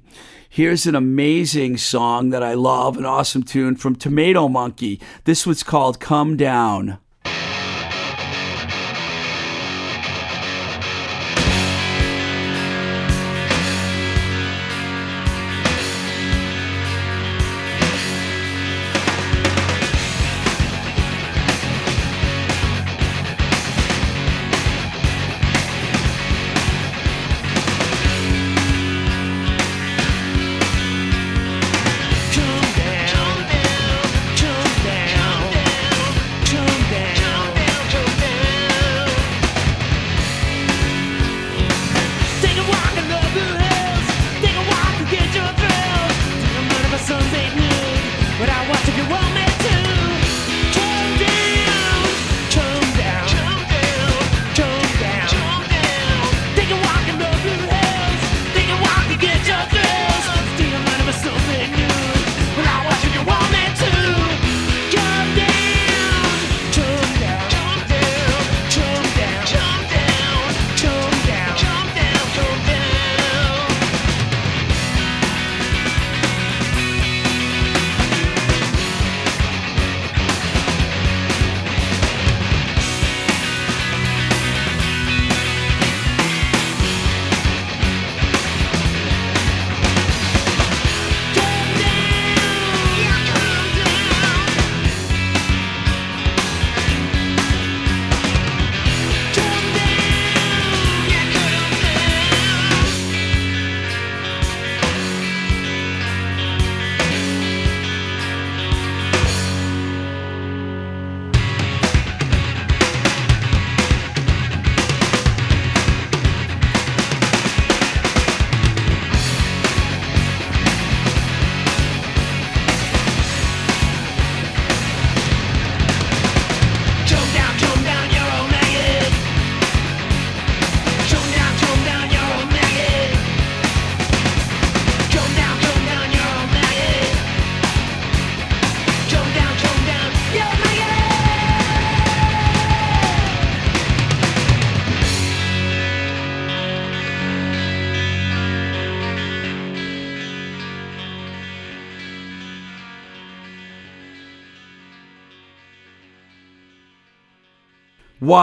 [0.55, 5.01] Here's an amazing song that I love, an awesome tune from Tomato Monkey.
[5.23, 6.99] This was called Come Down.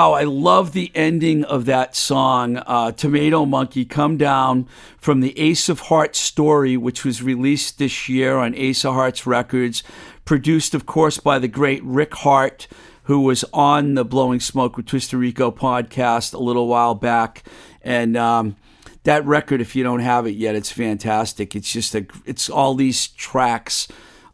[0.00, 5.38] Wow, I love the ending of that song, uh, Tomato Monkey, Come Down from the
[5.38, 9.82] Ace of Hearts story, which was released this year on Ace of Hearts Records,
[10.24, 12.66] produced, of course, by the great Rick Harte,
[13.02, 17.42] who was on the Blowing Smoke with Twisted Rico podcast a little while back.
[17.82, 18.56] And, um,
[19.04, 21.54] that record, if you don't have it yet, it's fantastic.
[21.54, 23.86] It's just a, it's all these tracks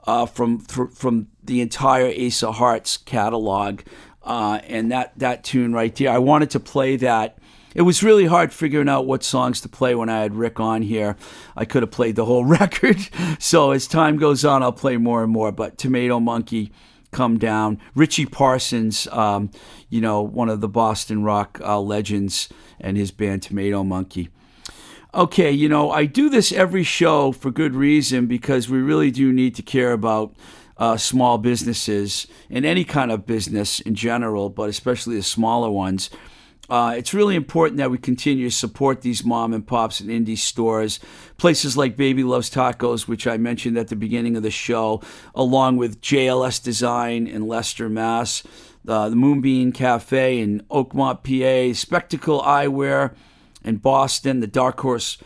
[0.06, 3.80] uh, from from the entire Ace of Hearts catalog
[4.26, 6.10] uh, and that that tune right there.
[6.10, 7.38] I wanted to play that.
[7.74, 10.82] It was really hard figuring out what songs to play when I had Rick on
[10.82, 11.16] here.
[11.54, 12.98] I could have played the whole record.
[13.38, 15.52] So as time goes on, I'll play more and more.
[15.52, 16.72] But Tomato Monkey,
[17.12, 19.50] Come Down, Richie Parsons, um,
[19.88, 22.48] you know, one of the Boston rock uh, legends,
[22.80, 24.30] and his band Tomato Monkey.
[25.14, 29.32] Okay, you know, I do this every show for good reason because we really do
[29.32, 30.34] need to care about
[30.78, 36.10] uh, small businesses and any kind of business in general, but especially the smaller ones.
[36.68, 40.36] Uh, it's really important that we continue to support these mom and pops and indie
[40.36, 40.98] stores,
[41.36, 45.00] places like Baby Loves Tacos, which I mentioned at the beginning of the show,
[45.34, 48.42] along with JLS Design in Leicester, Mass,
[48.88, 53.14] uh, the Moonbeam Cafe in Oakmont, PA, Spectacle Eyewear
[53.64, 55.18] in Boston, the Dark Horse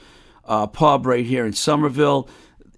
[0.44, 2.28] uh, Pub right here in Somerville,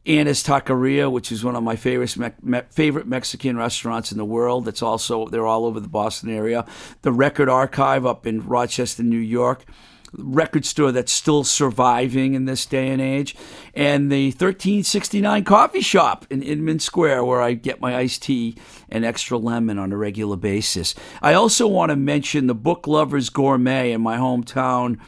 [0.05, 4.65] Anna's Taqueria, which is one of my favorite me- favorite Mexican restaurants in the world.
[4.65, 6.65] That's also they're all over the Boston area.
[7.03, 9.65] The Record Archive up in Rochester, New York.
[10.15, 13.35] Record store that's still surviving in this day and age,
[13.73, 18.55] and the 1369 coffee shop in Inman Square, where I get my iced tea
[18.91, 20.95] and extra lemon on a regular basis.
[21.23, 24.99] I also want to mention the Book Lovers Gourmet in my hometown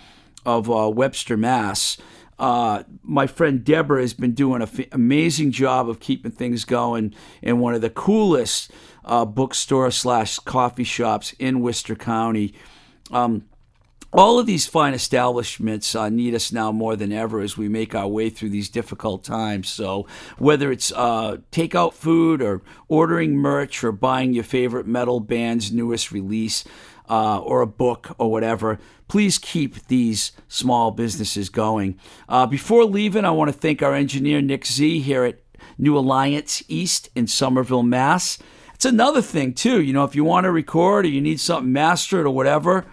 [0.46, 1.98] of uh, Webster, Mass.
[2.38, 7.14] Uh, my friend Deborah has been doing an f- amazing job of keeping things going
[7.42, 8.70] in one of the coolest
[9.04, 12.54] uh, bookstore slash coffee shops in Worcester County.
[13.10, 13.44] Um,
[14.14, 17.96] all of these fine establishments uh, need us now more than ever as we make
[17.96, 19.68] our way through these difficult times.
[19.68, 20.06] So,
[20.38, 26.12] whether it's uh, takeout food or ordering merch or buying your favorite metal band's newest
[26.12, 26.62] release,
[27.08, 28.78] uh, or a book or whatever,
[29.08, 31.98] please keep these small businesses going.
[32.28, 35.40] Uh, before leaving, I want to thank our engineer, Nick Z, here at
[35.78, 38.38] New Alliance East in Somerville, Mass.
[38.74, 39.82] It's another thing, too.
[39.82, 42.84] You know, if you want to record or you need something mastered or whatever,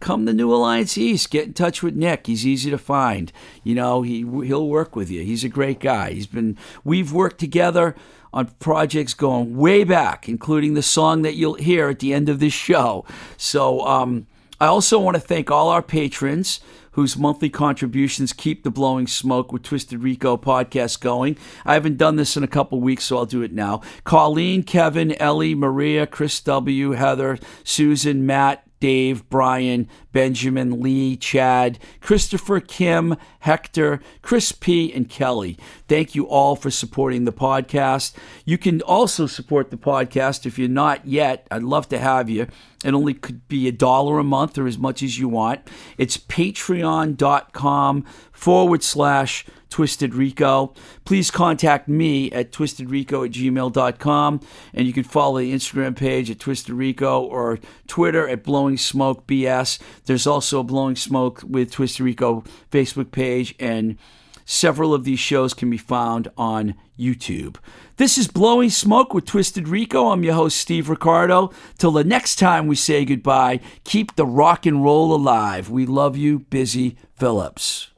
[0.00, 1.30] come to New Alliance East.
[1.30, 2.26] Get in touch with Nick.
[2.26, 3.32] He's easy to find.
[3.62, 5.22] You know, he he'll work with you.
[5.22, 6.12] He's a great guy.
[6.12, 7.94] He's been we've worked together
[8.32, 12.38] on projects going way back, including the song that you'll hear at the end of
[12.38, 13.04] this show.
[13.36, 14.26] So um,
[14.60, 16.60] I also want to thank all our patrons
[16.92, 21.36] whose monthly contributions keep the Blowing Smoke with Twisted Rico podcast going.
[21.64, 23.80] I haven't done this in a couple weeks, so I'll do it now.
[24.04, 32.60] Colleen, Kevin, Ellie, Maria, Chris W., Heather, Susan, Matt, Dave, Brian, Benjamin, Lee, Chad, Christopher,
[32.60, 35.56] Kim, Hector, Chris P., and Kelly.
[35.86, 38.14] Thank you all for supporting the podcast.
[38.44, 41.46] You can also support the podcast if you're not yet.
[41.50, 42.46] I'd love to have you.
[42.84, 45.60] It only could be a dollar a month or as much as you want.
[45.98, 50.74] It's patreon.com forward slash Twisted Rico.
[51.04, 54.40] Please contact me at twistedrico at gmail.com.
[54.74, 59.26] And you can follow the Instagram page at Twisted Rico or Twitter at Blowing Smoke
[59.26, 59.80] BS.
[60.04, 63.96] There's also a Blowing Smoke with Twisted Rico Facebook page, and
[64.44, 67.56] several of these shows can be found on YouTube.
[67.96, 70.08] This is Blowing Smoke with Twisted Rico.
[70.08, 71.52] I'm your host, Steve Ricardo.
[71.78, 75.70] Till the next time we say goodbye, keep the rock and roll alive.
[75.70, 77.89] We love you, Busy Phillips.